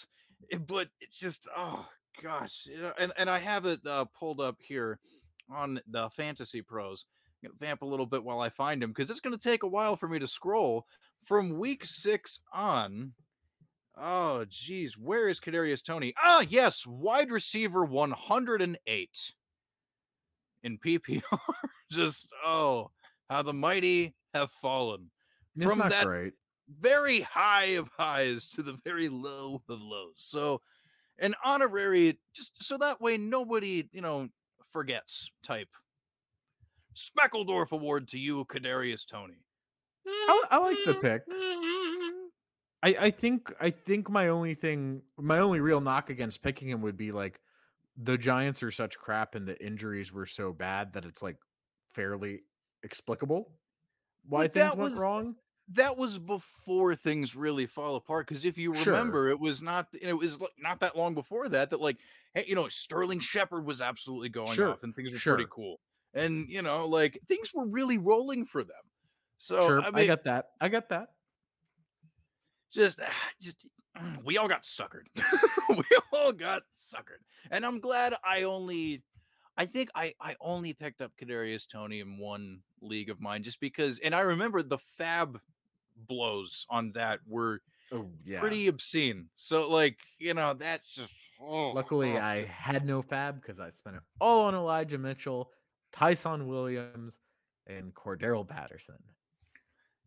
[0.53, 1.87] eh, but it's just, oh
[2.23, 2.67] gosh.
[2.99, 4.99] And, and I have it uh, pulled up here
[5.51, 7.07] on the Fantasy Pros.
[7.61, 9.97] Vamp a little bit while I find him because it's going to take a while
[9.97, 10.87] for me to scroll
[11.25, 13.13] from week six on.
[13.97, 16.15] Oh, geez, where is Kadarius Toney?
[16.21, 19.33] Ah, yes, wide receiver 108
[20.63, 21.23] in PPR.
[21.91, 22.91] Just oh,
[23.31, 25.11] how the mighty have fallen
[25.57, 26.35] It's from not that great.
[26.81, 30.15] very high of highs to the very low of lows.
[30.17, 30.61] So,
[31.19, 34.29] an honorary, just so that way nobody, you know,
[34.71, 35.69] forgets type.
[36.95, 39.45] Speckledorf Award to you, Kadarius Toney.
[40.07, 41.23] I, I like the pick.
[42.83, 46.81] I, I think I think my only thing, my only real knock against picking him
[46.83, 47.41] would be like
[47.97, 51.37] the Giants are such crap and the injuries were so bad that it's like
[51.99, 52.41] fairly
[52.85, 53.51] explicable
[54.29, 55.37] why But things that went was- wrong.
[55.73, 58.27] That was before things really fall apart.
[58.27, 58.95] Because if you Sure.
[58.95, 61.99] remember, it was not, it was not that long before that that like,
[62.33, 65.79] hey, you know, Sterling Shepard was absolutely going Sure, off and things were pretty cool.
[66.15, 68.81] And you know, like things were really rolling for them.
[69.37, 70.47] So sure, I I, got that.
[70.59, 71.09] I got that.
[72.73, 72.99] just
[73.43, 73.67] just
[74.25, 75.07] we all got suckered.
[75.77, 75.85] we
[76.15, 77.21] all got suckered.
[77.51, 79.03] And I'm glad I only
[79.59, 83.61] I think I I only picked up Kadarius Toney in one league of mine just
[83.61, 85.39] because and I remember the fab
[86.07, 87.61] blows on that were
[87.93, 88.41] Oh yeah.
[88.41, 89.27] pretty obscene.
[89.37, 92.21] So like, you know, that's just oh, Luckily, oh.
[92.21, 95.51] I had no fab because I spent it all on Elijah Mitchell,
[95.93, 97.21] Ty'Son Williams,
[97.67, 98.99] and Cordarrelle Patterson.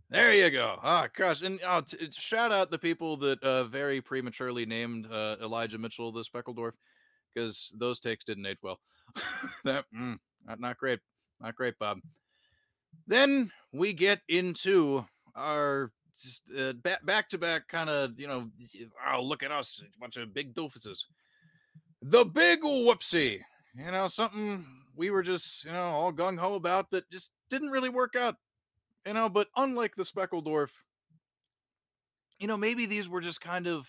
[0.10, 0.78] There you go.
[0.84, 5.08] Ah, gosh, and uh, t- t- shout out the people that uh, very prematurely named
[5.10, 6.74] uh, Elijah Mitchell the Speckeldorf
[7.34, 8.80] because those takes didn't age well.
[9.64, 11.00] that mm, not, not great,
[11.40, 12.00] not great, Bob.
[13.08, 18.50] Then we get into our just uh, back to back kind of you know.
[19.14, 21.00] Oh, look at us, a bunch of big doofuses.
[22.02, 23.40] The big whoopsie.
[23.74, 27.72] You know, something we were just you know all gung ho about that just didn't
[27.72, 28.36] really work out
[29.06, 30.70] you know but unlike the speckeldorf
[32.40, 33.88] you know maybe these were just kind of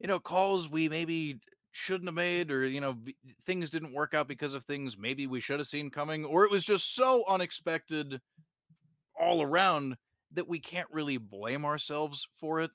[0.00, 1.38] you know calls we maybe
[1.72, 5.26] shouldn't have made or you know b- things didn't work out because of things maybe
[5.26, 8.20] we should have seen coming or it was just so unexpected
[9.18, 9.96] all around
[10.34, 12.70] that we can't really blame ourselves for it.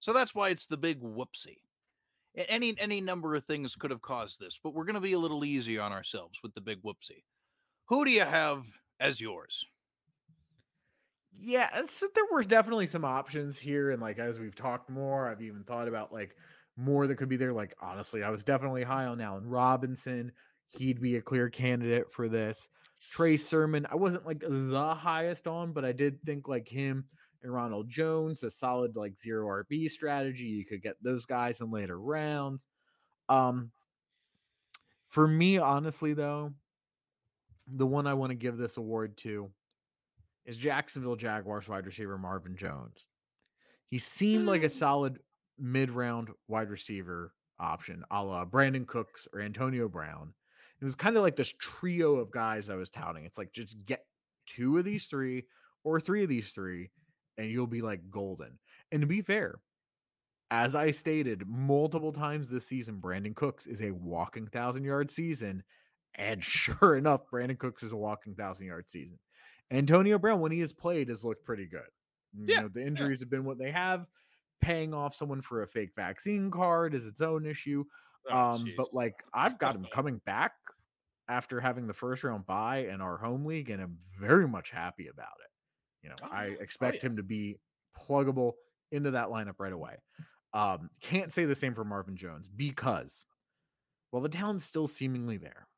[0.00, 1.58] So that's why it's the big whoopsie.
[2.36, 5.18] Any any number of things could have caused this, but we're going to be a
[5.18, 7.24] little easy on ourselves with the big whoopsie.
[7.86, 8.64] Who do you have
[9.00, 9.64] as yours?
[11.36, 15.42] Yeah, so there were definitely some options here, and like as we've talked more, I've
[15.42, 16.36] even thought about like
[16.76, 17.52] more that could be there.
[17.52, 20.32] Like honestly, I was definitely high on Allen Robinson.
[20.68, 22.68] He'd be a clear candidate for this.
[23.10, 27.04] Trey Sermon, I wasn't like the highest on, but I did think like him
[27.42, 30.44] and Ronald Jones, a solid like zero RB strategy.
[30.44, 32.66] You could get those guys in later rounds.
[33.28, 33.70] Um,
[35.08, 36.52] for me, honestly, though,
[37.66, 39.50] the one I want to give this award to
[40.44, 43.06] is Jacksonville Jaguars wide receiver Marvin Jones.
[43.88, 44.70] He seemed like a mm.
[44.70, 45.18] solid
[45.60, 50.32] mid round wide receiver option, a la Brandin Cooks or Antonio Brown.
[50.80, 53.24] It was kind of like this trio of guys I was touting.
[53.24, 54.04] It's like just get
[54.46, 55.44] two of these three
[55.84, 56.90] or three of these three,
[57.36, 58.58] and you'll be like golden.
[58.90, 59.60] And to be fair,
[60.50, 65.62] as I stated multiple times this season, Brandin Cooks is a walking thousand yard season.
[66.14, 69.18] And sure enough, Brandin Cooks is a walking thousand yard season.
[69.70, 71.82] Antonio Brown, when he has played, has looked pretty good.
[72.36, 73.26] You yeah, know, the injuries yeah.
[73.26, 74.06] have been what they have.
[74.60, 77.84] Paying off someone for a fake vaccine card is its own issue.
[78.30, 78.74] Oh, um, geez.
[78.76, 80.52] but like I've got him coming back
[81.28, 85.08] after having the first round bye in our home league, and I'm very much happy
[85.08, 85.50] about it.
[86.02, 87.10] You know, oh, I oh, expect oh, yeah.
[87.10, 87.58] him to be
[87.98, 88.52] pluggable
[88.92, 89.96] into that lineup right away.
[90.52, 93.24] Um, can't say the same for Marvin Jones because
[94.12, 95.68] well, the talent's still seemingly there.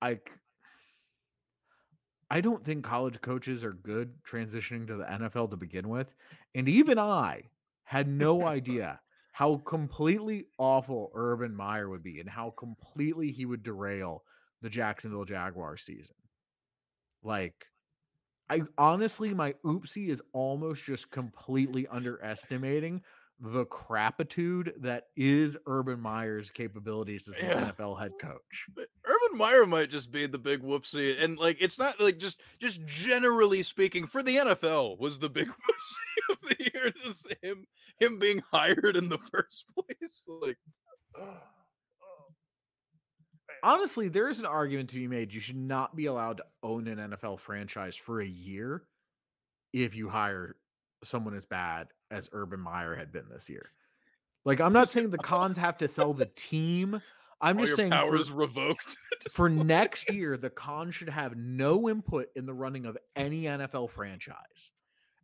[0.00, 0.20] I
[2.30, 6.12] I don't think college coaches are good transitioning to the NFL to begin with.
[6.54, 7.42] And even I
[7.86, 9.00] had no idea
[9.32, 14.24] how completely awful Urban Meyer would be and how completely he would derail
[14.60, 16.16] the Jacksonville Jaguar season.
[17.22, 17.66] Like,
[18.50, 23.02] I honestly, my oopsie is almost just completely underestimating
[23.38, 27.70] the crapitude that is Urban Meyer's capabilities as an yeah.
[27.70, 28.66] NFL head coach.
[28.76, 32.84] Urban Meyer might just be the big whoopsie, and like it's not like just just
[32.86, 36.92] generally speaking for the NFL was the big whoopsie of the year.
[37.04, 37.66] Just him
[37.98, 40.22] him being hired in the first place.
[40.26, 40.58] Like,
[41.18, 41.38] oh,
[43.62, 45.32] honestly, there is an argument to be made.
[45.32, 48.82] You should not be allowed to own an NFL franchise for a year
[49.72, 50.56] if you hire
[51.04, 53.70] someone as bad as Urban Meyer had been this year.
[54.44, 57.00] Like I'm not saying the Khans have to sell the team.
[57.40, 58.96] I'm All just saying powers for, revoked.
[59.32, 63.90] for next year, the Khan should have no input in the running of any NFL
[63.90, 64.70] franchise.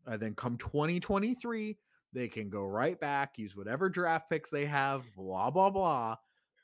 [0.07, 1.79] And then come 2023,
[2.13, 6.17] they can go right back, use whatever draft picks they have, blah blah blah.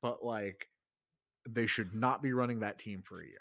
[0.03, 0.69] But like,
[1.49, 3.41] they should not be running that team for a year.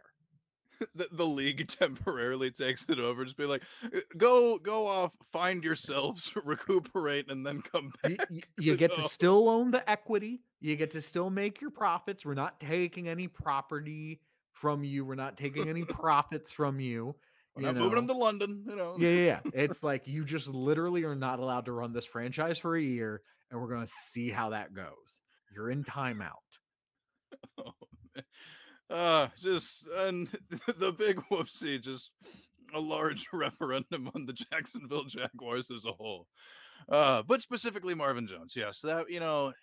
[0.96, 3.24] the, the league temporarily takes it over.
[3.24, 8.28] Just be like, uh, go go off, find yourselves, recuperate, and then come back.
[8.30, 10.42] You, you get to still own the equity.
[10.60, 12.26] You get to still make your profits.
[12.26, 14.22] We're not taking any property
[14.54, 15.06] from you.
[15.06, 17.16] We're not taking any profits from you.
[17.56, 17.82] We're you not know.
[17.84, 18.64] moving them to London.
[18.68, 18.96] You know.
[18.98, 19.52] Yeah, yeah, yeah.
[19.54, 23.22] It's like you just literally are not allowed to run this franchise for a year,
[23.52, 25.22] and we're gonna see how that goes.
[25.54, 26.32] You're in timeout.
[27.60, 27.74] Oh,
[28.90, 30.30] uh just and
[30.78, 32.12] the big whoopsie just
[32.74, 36.28] a large referendum on the Jacksonville Jaguars as a whole.
[36.90, 38.56] Uh but specifically Marvin Jones.
[38.56, 39.54] Yes, that you know,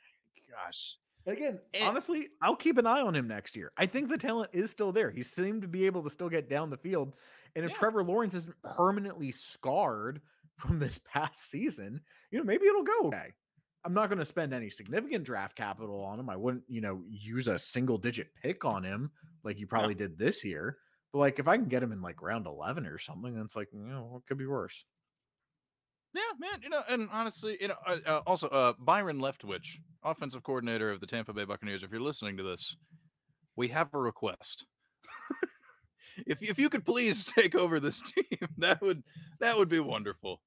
[0.51, 0.97] gosh.
[1.27, 3.73] Again, and, honestly, I'll keep an eye on him next year.
[3.79, 5.11] I think the talent is still there.
[5.11, 7.15] He seemed to be able to still get down the field.
[7.57, 7.79] And if yeah.
[7.79, 10.21] Trevor Lawrence isn't permanently scarred
[10.57, 13.33] from this past season, you know, maybe it'll go okay.
[13.85, 16.31] I'm not going to spend any significant draft capital on him.
[16.31, 19.11] I wouldn't, you know, use a single digit pick on him
[19.43, 19.99] like you probably yeah.
[19.99, 20.79] did this year.
[21.13, 23.69] But like if I can get him in like round 11 or something, that's like,
[23.73, 24.85] you know, it could be worse.
[26.15, 26.61] Yeah, man.
[26.63, 31.01] You know, and honestly, you know, uh, uh, also uh, Byron Leftwich, offensive coordinator of
[31.01, 31.83] the Tampa Bay Buccaneers.
[31.83, 32.77] If you're listening to this,
[33.57, 34.65] we have a request.
[36.27, 39.03] if if you could please take over this team, that would
[39.41, 40.41] that would be wonderful.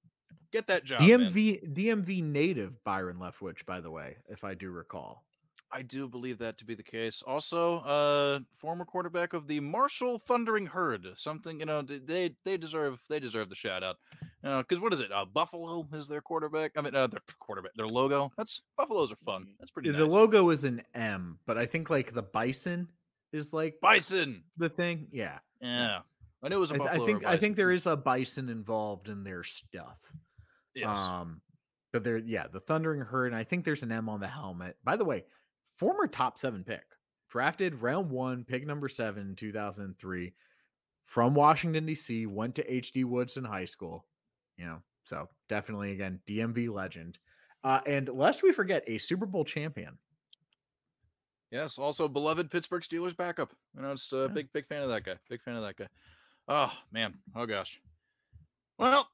[0.57, 0.99] Get that job.
[0.99, 1.75] DMV man.
[1.75, 5.23] DMV native Byron Leftwich, by the way, if I do recall.
[5.71, 7.21] I do believe that to be the case.
[7.27, 11.05] Also, uh, former quarterback of the Marshall Thundering Herd.
[11.15, 13.97] Something you know they they deserve they deserve the shout out.
[14.41, 15.11] Because uh, what is it?
[15.11, 16.71] Uh, Buffalo is their quarterback.
[16.75, 18.31] I mean, uh, their quarterback, their logo.
[18.35, 19.45] That's Buffaloes are fun.
[19.59, 19.91] That's pretty.
[19.91, 20.07] The nice.
[20.07, 22.87] logo is an M, but I think like the bison
[23.31, 24.41] is like bison.
[24.57, 25.99] The thing, yeah, yeah.
[26.41, 29.07] I knew it was a I, I think I think there is a bison involved
[29.07, 29.99] in their stuff.
[30.77, 30.89] Yes.
[30.89, 31.41] Um,
[31.91, 34.77] but there, yeah, the Thundering Herd, and I think there's an M on the helmet.
[34.83, 35.25] By the way,
[35.75, 36.83] former top seven pick,
[37.29, 40.33] drafted round one, pick number seven, 2003,
[41.03, 43.03] from Washington, D.C., went to H.D.
[43.05, 44.05] Woodson High School.
[44.57, 44.81] you know.
[45.05, 47.17] So definitely again, DMV legend.
[47.63, 49.97] Uh, and lest we forget, a Super Bowl champion.
[51.49, 53.53] Yes, also beloved Pittsburgh Steelers backup.
[53.75, 54.27] You know, it's a Yeah.
[54.27, 55.15] big, big fan of that guy.
[55.29, 55.87] Big fan of that guy.
[56.49, 57.79] Oh man, oh gosh.
[58.77, 59.09] Well,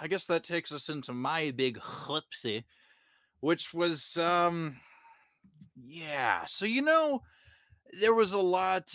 [0.00, 2.64] I guess that takes us into my big whoopsie,
[3.40, 4.76] which was um,
[5.76, 6.44] yeah.
[6.46, 7.22] So you know,
[8.00, 8.90] there was a lot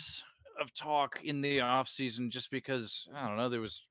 [0.60, 3.48] of talk in the off season just because I don't know.
[3.48, 3.82] There was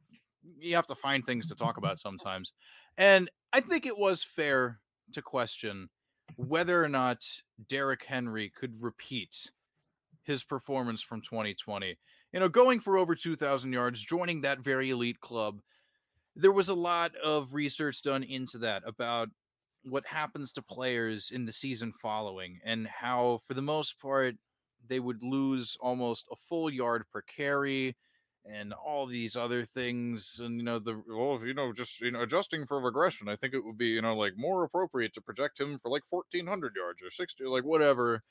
[0.59, 2.53] you have to find things to talk about sometimes,
[2.97, 4.79] and I think it was fair
[5.13, 5.89] to question
[6.35, 7.23] whether or not
[7.67, 9.51] Derrick Henry could repeat
[10.23, 11.97] his performance from 2020.
[12.31, 15.61] You know, going for over 2,000 yards, joining that very elite club.
[16.35, 19.29] There was a lot of research done into that about
[19.83, 24.35] what happens to players in the season following and how, for the most part,
[24.87, 27.95] they would lose almost a full yard per carry
[28.45, 32.21] and all these other things and you know the well you know just you know
[32.21, 35.59] adjusting for regression i think it would be you know like more appropriate to project
[35.59, 38.21] him for like 1400 yards or 60 like whatever.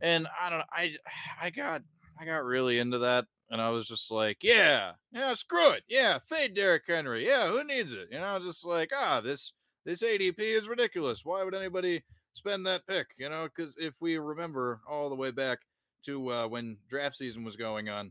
[0.00, 0.94] And i don't know i
[1.40, 1.82] i got
[2.20, 6.18] i got really into that and i was just like yeah yeah screw it yeah
[6.18, 8.08] fade Derrick henry yeah who needs it?
[8.10, 9.52] You know just like ah this
[9.84, 11.24] this adp is ridiculous.
[11.24, 13.08] Why would anybody spend that pick?
[13.18, 15.60] You know because if we remember all the way back
[16.06, 18.10] to uh, when draft season was going on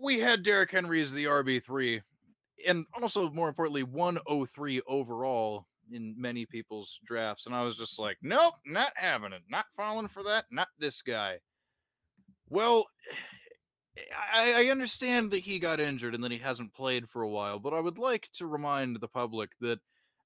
[0.00, 2.02] we had Derrick Henry as the RB3
[2.66, 8.16] and also more importantly 103 overall in many people's drafts and I was just like
[8.22, 11.38] nope not having it not falling for that not this guy.
[12.48, 12.86] Well
[14.32, 17.58] I, I understand that he got injured and that he hasn't played for a while
[17.58, 19.78] but I would like to remind the public that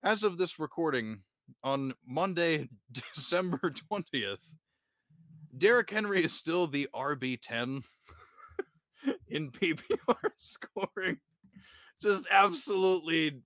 [0.03, 1.21] as of this recording
[1.62, 2.69] on Monday
[3.14, 4.39] December 20th
[5.57, 7.83] Derrick Henry is still the RB10
[9.29, 11.19] in PPR scoring.
[12.01, 13.41] Just absolutely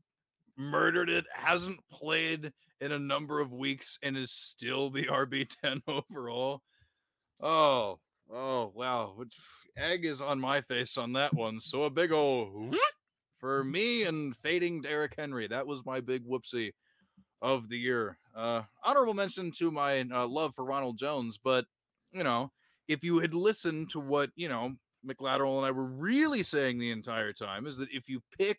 [0.57, 1.25] murdered it.
[1.33, 6.63] Hasn't played in a number of weeks and is still the RB10 overall.
[7.41, 7.99] Oh,
[8.31, 9.17] oh, wow.
[9.77, 11.59] Egg is on my face on that one.
[11.61, 12.77] So a big old
[13.39, 15.47] for me and fading Derrick Henry.
[15.47, 16.73] That was my big whoopsie
[17.41, 18.19] of the year.
[18.37, 21.65] Uh, honorable mention to my uh, love for Ronald Jones, but
[22.13, 22.51] you know,
[22.89, 24.75] if you had listened to what you know
[25.07, 28.59] McLateral and I were really saying the entire time is that if you pick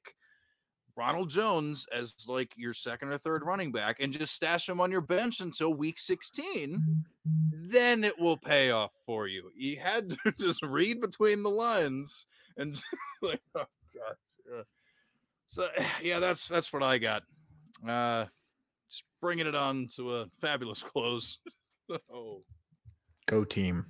[0.95, 4.91] Ronald Jones as like your second or third running back and just stash him on
[4.91, 7.05] your bench until week 16,
[7.51, 9.51] then it will pay off for you.
[9.55, 12.25] You had to just read between the lines
[12.57, 12.81] and
[13.21, 14.15] like, oh god.
[14.49, 14.61] Yeah.
[15.47, 15.67] So
[16.01, 17.23] yeah, that's that's what I got.
[17.87, 18.25] Uh
[18.89, 21.39] just bringing it on to a fabulous close.
[22.13, 22.43] oh.
[23.25, 23.85] Go team.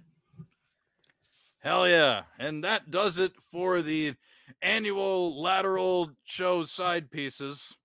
[1.59, 2.23] Hell yeah.
[2.39, 4.13] And that does it for the
[4.63, 7.75] annual lateral show side pieces.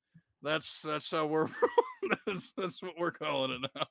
[0.43, 1.49] That's that's how we're
[2.27, 3.87] that's that's what we're calling it now.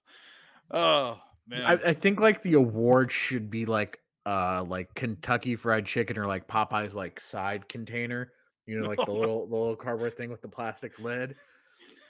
[0.71, 1.63] Oh man.
[1.63, 6.25] I, I think like the award should be like uh like Kentucky Fried Chicken or
[6.25, 8.31] like Popeye's like side container.
[8.65, 11.35] You know, like the little the little cardboard thing with the plastic lid.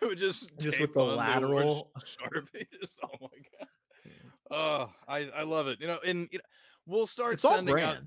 [0.02, 1.92] would just just with the lateral.
[2.00, 2.92] Sharpies.
[3.04, 3.28] Oh my
[3.60, 3.68] god.
[4.50, 5.80] Oh, I I love it.
[5.82, 6.46] You know, and you know,
[6.86, 7.98] we'll start It's sending out.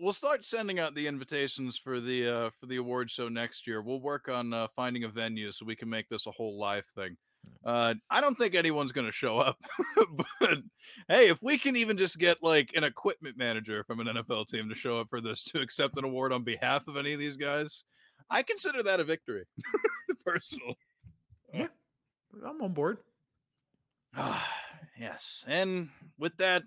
[0.00, 3.82] We'll start sending out the invitations for the uh for the award show next year.
[3.82, 6.86] We'll work on uh, finding a venue so we can make this a whole live
[6.86, 7.16] thing.
[7.64, 9.58] Uh I don't think anyone's going to show up.
[10.40, 10.58] but
[11.08, 14.68] hey, if we can even just get like an equipment manager from an NFL team
[14.68, 17.36] to show up for this to accept an award on behalf of any of these
[17.36, 17.84] guys,
[18.30, 19.44] I consider that a victory.
[20.24, 20.76] Personally.
[21.52, 21.68] Yeah,
[22.46, 22.98] I'm on board.
[24.16, 24.46] Ah,
[24.98, 25.44] yes.
[25.46, 25.88] And
[26.18, 26.62] with that,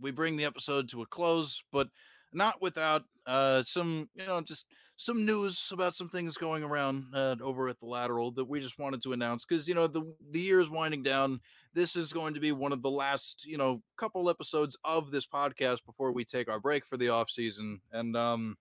[0.00, 1.88] we bring the episode to a close, but
[2.34, 4.66] not without uh some, you know, just
[4.96, 8.78] some news about some things going around uh, over at the lateral that we just
[8.78, 11.40] wanted to announce because you know the the year is winding down.
[11.72, 15.26] This is going to be one of the last, you know, couple episodes of this
[15.26, 18.56] podcast before we take our break for the off season, and um,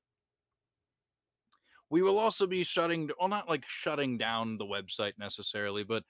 [1.92, 6.04] we will also be shutting, well, not like shutting down the website necessarily, but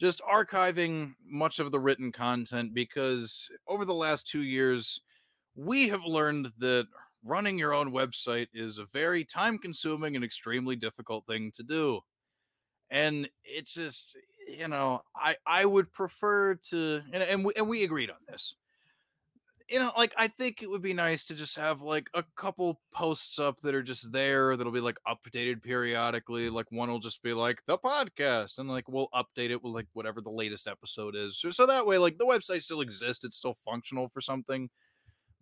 [0.00, 5.00] just archiving much of the written content because over the last two years,
[5.54, 6.88] we have learned that
[7.24, 12.00] running your own website is a very time consuming and extremely difficult thing to do.
[12.90, 14.16] And it's just,
[14.48, 18.54] you know, I, I would prefer to, and, and, we, and we agreed on this.
[19.70, 22.80] You know, like I think it would be nice to just have like a couple
[22.90, 26.48] posts up that are just there that'll be like updated periodically.
[26.48, 29.84] Like one will just be like the podcast, and like we'll update it with like
[29.92, 31.38] whatever the latest episode is.
[31.38, 34.70] So, so that way, like the website still exists, it's still functional for something.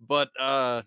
[0.08, 0.82] But uh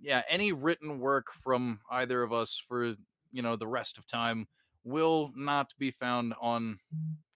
[0.00, 2.94] yeah, any written work from either of us for
[3.32, 4.46] you know the rest of time
[4.84, 6.78] will not be found on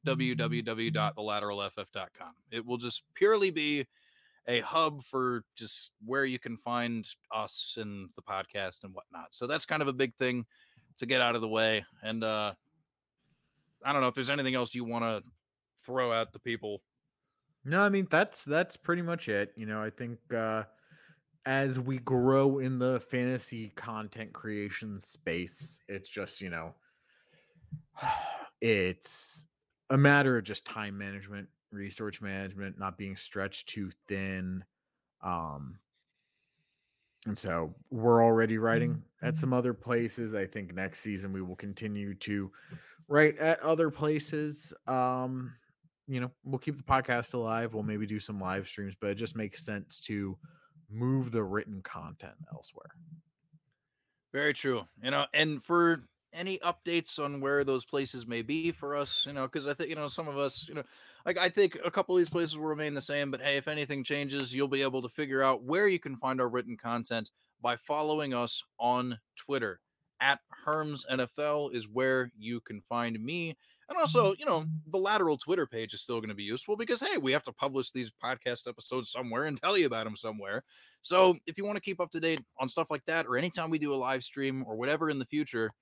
[0.06, 2.34] www.thelateralff.com.
[2.50, 3.86] It will just purely be
[4.48, 9.28] a hub for just where you can find us and the podcast and whatnot.
[9.30, 10.46] So that's kind of a big thing
[10.98, 11.84] to get out of the way.
[12.02, 12.54] And uh
[13.84, 15.22] I don't know if there's anything else you want to
[15.84, 16.80] throw out to people.
[17.64, 19.52] No, I mean that's that's pretty much it.
[19.56, 20.64] You know, I think uh
[21.44, 26.74] as we grow in the fantasy content creation space, it's just, you know,
[28.60, 29.48] it's
[29.90, 34.64] a matter of just time management, resource management, not being stretched too thin.
[35.22, 35.78] Um
[37.26, 40.34] and so we're already writing at some other places.
[40.34, 42.50] I think next season we will continue to
[43.06, 44.72] write at other places.
[44.88, 45.52] Um,
[46.08, 47.74] you know, we'll keep the podcast alive.
[47.74, 50.36] We'll maybe do some live streams, but it just makes sense to
[50.92, 52.90] move the written content elsewhere.
[54.32, 54.82] Very true.
[55.02, 59.32] You know, and for any updates on where those places may be for us, you
[59.32, 60.82] know, because I think, you know, some of us, you know,
[61.26, 63.68] like I think a couple of these places will remain the same, but hey, if
[63.68, 67.30] anything changes, you'll be able to figure out where you can find our written content
[67.60, 69.80] by following us on Twitter.
[70.20, 73.56] At Herms NFL is where you can find me.
[73.92, 76.98] And also, you know, the lateral Twitter page is still going to be useful because,
[76.98, 80.64] hey, we have to publish these podcast episodes somewhere and tell you about them somewhere.
[81.02, 83.68] So if you want to keep up to date on stuff like that, or anytime
[83.68, 85.72] we do a live stream or whatever in the future,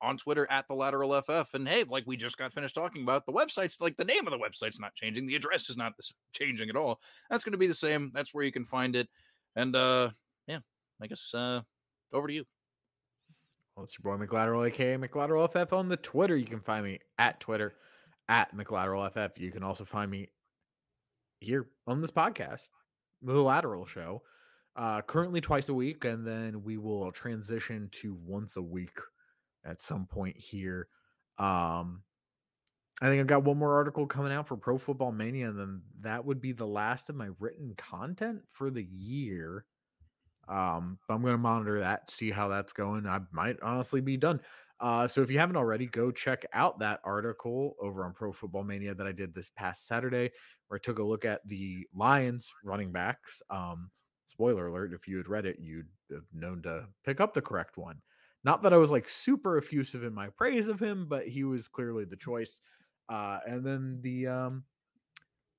[0.00, 1.54] on Twitter at the lateral FF.
[1.54, 4.32] And hey, like we just got finished talking about, the website's like the name of
[4.32, 5.26] the website's not changing.
[5.26, 5.94] The address is not
[6.32, 7.00] changing at all.
[7.30, 8.12] That's going to be the same.
[8.14, 9.08] That's where you can find it.
[9.56, 10.10] And uh
[10.46, 10.60] yeah,
[11.02, 11.62] I guess uh
[12.12, 12.44] over to you.
[13.76, 16.36] Well, it's your boy McLateral, aka McLateral FF on the Twitter.
[16.36, 17.74] You can find me at Twitter
[18.28, 19.40] at McLateral FF.
[19.40, 20.28] You can also find me
[21.40, 22.68] here on this podcast,
[23.20, 24.22] the Lateral Show,
[24.76, 28.96] uh, currently twice a week, and then we will transition to once a week
[29.64, 30.86] at some point here.
[31.38, 32.02] Um,
[33.02, 35.82] I think I've got one more article coming out for Pro Football Mania, and then
[36.02, 39.64] that would be the last of my written content for the year.
[40.48, 43.06] Um, but I'm going to monitor that, see how that's going.
[43.06, 44.40] I might honestly be done.
[44.80, 48.64] Uh, so if you haven't already, go check out that article over on Pro Football
[48.64, 50.30] Mania that I did this past Saturday,
[50.68, 53.40] where I took a look at the Lions running backs.
[53.50, 53.90] Um,
[54.26, 57.76] spoiler alert: if you had read it, you'd have known to pick up the correct
[57.76, 57.96] one.
[58.42, 61.68] Not that I was like super effusive in my praise of him, but he was
[61.68, 62.60] clearly the choice.
[63.08, 64.64] Uh, and then the um,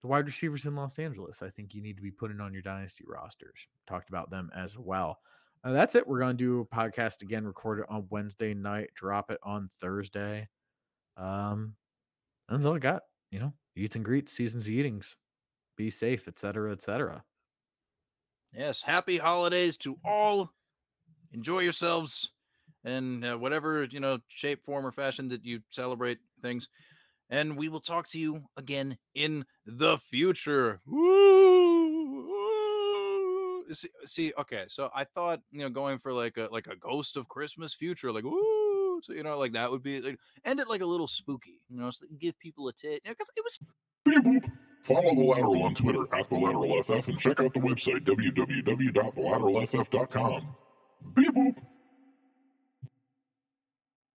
[0.06, 2.62] the wide receivers in Los Angeles, I think you need to be putting on your
[2.62, 3.66] dynasty rosters.
[3.88, 5.18] Talked about them as well.
[5.64, 6.08] Uh, that's it.
[6.08, 9.72] We're going to do a podcast again, record it on Wednesday night, drop it on
[9.82, 10.48] Thursday.
[11.18, 11.74] Um,
[12.48, 13.02] that's all I got.
[13.32, 15.16] You know, eats and greets, seasons eatings,
[15.76, 17.24] be safe, etc., etc.
[18.54, 20.52] Yes, happy holidays to all.
[21.32, 22.30] Enjoy yourselves
[22.84, 26.70] in uh, whatever you know shape, form, or fashion that you celebrate things.
[27.30, 30.82] And we will talk to you again in the future.
[30.86, 32.34] Woo!
[33.72, 34.66] See, see, okay.
[34.68, 38.12] So I thought you know going for like a like a ghost of Christmas future,
[38.12, 39.02] like woo.
[39.02, 41.80] So you know, like that would be like end it like a little spooky, you
[41.80, 43.60] know, so give people a tit, because you know, it was.
[44.24, 44.46] Beep.
[44.84, 50.56] Follow the lateral on Twitter at the lateral FF and check out the website www.thelateralff.com.
[51.16, 51.56] Beep boop.